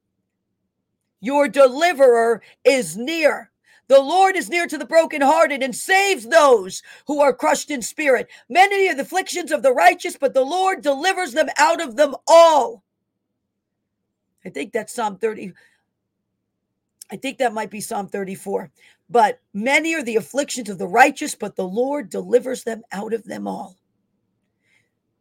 Your 1.20 1.48
deliverer 1.48 2.42
is 2.64 2.96
near. 2.96 3.50
The 3.88 4.00
Lord 4.00 4.36
is 4.36 4.48
near 4.48 4.66
to 4.68 4.78
the 4.78 4.86
brokenhearted 4.86 5.62
and 5.62 5.74
saves 5.74 6.26
those 6.26 6.82
who 7.06 7.20
are 7.20 7.34
crushed 7.34 7.70
in 7.70 7.82
spirit. 7.82 8.28
Many 8.48 8.88
are 8.88 8.94
the 8.94 9.02
afflictions 9.02 9.50
of 9.50 9.62
the 9.62 9.72
righteous, 9.72 10.16
but 10.16 10.32
the 10.32 10.44
Lord 10.44 10.80
delivers 10.80 11.32
them 11.32 11.48
out 11.58 11.80
of 11.80 11.96
them 11.96 12.14
all. 12.28 12.84
I 14.44 14.48
think 14.48 14.72
that's 14.72 14.94
Psalm 14.94 15.16
30. 15.16 15.52
I 17.10 17.16
think 17.16 17.38
that 17.38 17.52
might 17.52 17.70
be 17.70 17.80
Psalm 17.80 18.06
34. 18.06 18.70
But 19.10 19.40
many 19.52 19.94
are 19.96 20.04
the 20.04 20.16
afflictions 20.16 20.70
of 20.70 20.78
the 20.78 20.86
righteous, 20.86 21.34
but 21.34 21.56
the 21.56 21.66
Lord 21.68 22.10
delivers 22.10 22.62
them 22.64 22.82
out 22.92 23.12
of 23.12 23.24
them 23.24 23.48
all. 23.48 23.76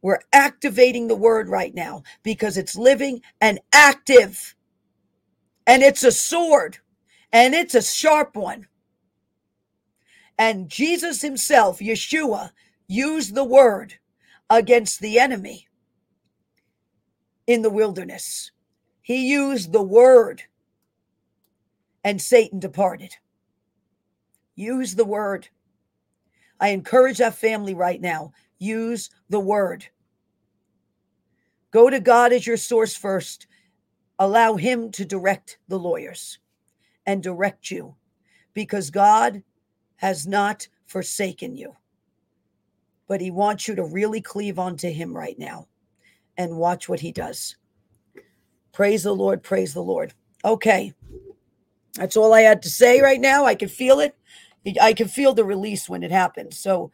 We're 0.00 0.20
activating 0.32 1.08
the 1.08 1.16
word 1.16 1.48
right 1.48 1.74
now 1.74 2.04
because 2.22 2.56
it's 2.56 2.76
living 2.76 3.22
and 3.40 3.60
active. 3.72 4.54
And 5.66 5.82
it's 5.82 6.04
a 6.04 6.12
sword, 6.12 6.78
and 7.32 7.54
it's 7.54 7.74
a 7.74 7.82
sharp 7.82 8.36
one. 8.36 8.68
And 10.38 10.70
Jesus 10.70 11.20
himself, 11.20 11.80
Yeshua, 11.80 12.50
used 12.88 13.34
the 13.34 13.44
word 13.44 13.94
against 14.48 15.00
the 15.00 15.18
enemy 15.18 15.68
in 17.46 17.62
the 17.62 17.70
wilderness. 17.70 18.52
He 19.02 19.28
used 19.28 19.72
the 19.72 19.82
word, 19.82 20.44
and 22.02 22.22
Satan 22.22 22.58
departed. 22.58 23.16
Use 24.60 24.94
the 24.94 25.06
word. 25.06 25.48
I 26.60 26.68
encourage 26.68 27.16
that 27.16 27.34
family 27.34 27.72
right 27.72 27.98
now. 27.98 28.32
Use 28.58 29.08
the 29.30 29.40
word. 29.40 29.86
Go 31.70 31.88
to 31.88 31.98
God 31.98 32.34
as 32.34 32.46
your 32.46 32.58
source 32.58 32.94
first. 32.94 33.46
Allow 34.18 34.56
Him 34.56 34.90
to 34.92 35.06
direct 35.06 35.56
the 35.68 35.78
lawyers 35.78 36.38
and 37.06 37.22
direct 37.22 37.70
you 37.70 37.94
because 38.52 38.90
God 38.90 39.42
has 39.96 40.26
not 40.26 40.68
forsaken 40.84 41.56
you. 41.56 41.74
But 43.08 43.22
He 43.22 43.30
wants 43.30 43.66
you 43.66 43.74
to 43.76 43.84
really 43.84 44.20
cleave 44.20 44.58
onto 44.58 44.90
Him 44.90 45.16
right 45.16 45.38
now 45.38 45.68
and 46.36 46.58
watch 46.58 46.86
what 46.86 47.00
He 47.00 47.12
does. 47.12 47.56
Praise 48.72 49.04
the 49.04 49.14
Lord. 49.14 49.42
Praise 49.42 49.72
the 49.72 49.82
Lord. 49.82 50.12
Okay. 50.44 50.92
That's 51.94 52.16
all 52.16 52.34
I 52.34 52.42
had 52.42 52.62
to 52.62 52.70
say 52.70 53.00
right 53.00 53.20
now. 53.20 53.46
I 53.46 53.54
can 53.54 53.68
feel 53.68 54.00
it. 54.00 54.14
I 54.80 54.92
can 54.92 55.08
feel 55.08 55.32
the 55.34 55.44
release 55.44 55.88
when 55.88 56.02
it 56.02 56.10
happens. 56.10 56.58
So 56.58 56.92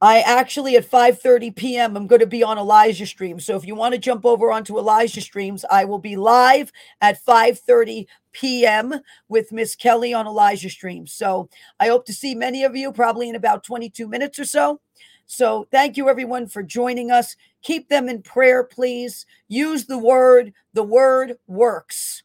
I 0.00 0.20
actually 0.20 0.76
at 0.76 0.88
5:30 0.88 1.56
p.m. 1.56 1.96
I'm 1.96 2.06
going 2.06 2.20
to 2.20 2.26
be 2.26 2.44
on 2.44 2.56
Elijah 2.56 3.06
stream. 3.06 3.40
So 3.40 3.56
if 3.56 3.66
you 3.66 3.74
want 3.74 3.94
to 3.94 4.00
jump 4.00 4.24
over 4.24 4.52
onto 4.52 4.78
Elijah 4.78 5.20
streams, 5.20 5.64
I 5.70 5.84
will 5.84 5.98
be 5.98 6.16
live 6.16 6.70
at 7.00 7.24
5:30 7.24 8.06
p.m. 8.32 9.00
with 9.28 9.50
Miss 9.50 9.74
Kelly 9.74 10.14
on 10.14 10.26
Elijah 10.26 10.70
stream. 10.70 11.06
So 11.06 11.48
I 11.80 11.88
hope 11.88 12.06
to 12.06 12.12
see 12.12 12.34
many 12.34 12.62
of 12.62 12.76
you 12.76 12.92
probably 12.92 13.28
in 13.28 13.34
about 13.34 13.64
22 13.64 14.06
minutes 14.06 14.38
or 14.38 14.44
so. 14.44 14.80
So 15.26 15.66
thank 15.72 15.96
you 15.96 16.08
everyone 16.08 16.46
for 16.46 16.62
joining 16.62 17.10
us. 17.10 17.34
Keep 17.62 17.88
them 17.88 18.08
in 18.08 18.22
prayer, 18.22 18.62
please. 18.62 19.26
Use 19.48 19.86
the 19.86 19.98
word. 19.98 20.52
The 20.74 20.84
word 20.84 21.38
works. 21.48 22.22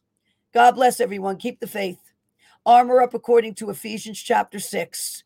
God 0.54 0.76
bless 0.76 1.00
everyone. 1.00 1.38
Keep 1.38 1.58
the 1.58 1.66
faith. 1.66 2.03
Armor 2.66 3.02
up 3.02 3.14
according 3.14 3.54
to 3.56 3.70
Ephesians 3.70 4.20
chapter 4.22 4.58
6. 4.58 5.24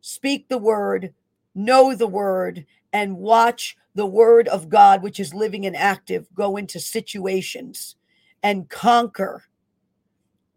Speak 0.00 0.48
the 0.48 0.58
word, 0.58 1.14
know 1.54 1.94
the 1.94 2.06
word, 2.06 2.66
and 2.92 3.18
watch 3.18 3.76
the 3.94 4.06
word 4.06 4.48
of 4.48 4.68
God, 4.68 5.02
which 5.02 5.20
is 5.20 5.34
living 5.34 5.66
and 5.66 5.76
active, 5.76 6.26
go 6.34 6.56
into 6.56 6.80
situations 6.80 7.96
and 8.42 8.68
conquer 8.68 9.44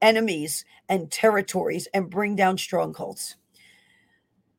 enemies 0.02 0.66
and 0.90 1.12
territories 1.12 1.88
and 1.94 2.10
bring 2.10 2.36
down 2.36 2.58
strongholds. 2.58 3.36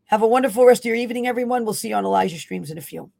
Have 0.06 0.22
a 0.22 0.26
wonderful 0.26 0.66
rest 0.66 0.82
of 0.82 0.86
your 0.86 0.96
evening, 0.96 1.26
everyone. 1.26 1.64
We'll 1.64 1.74
see 1.74 1.88
you 1.88 1.96
on 1.96 2.04
Elijah 2.04 2.38
Streams 2.38 2.70
in 2.70 2.78
a 2.78 2.82
few. 2.82 3.10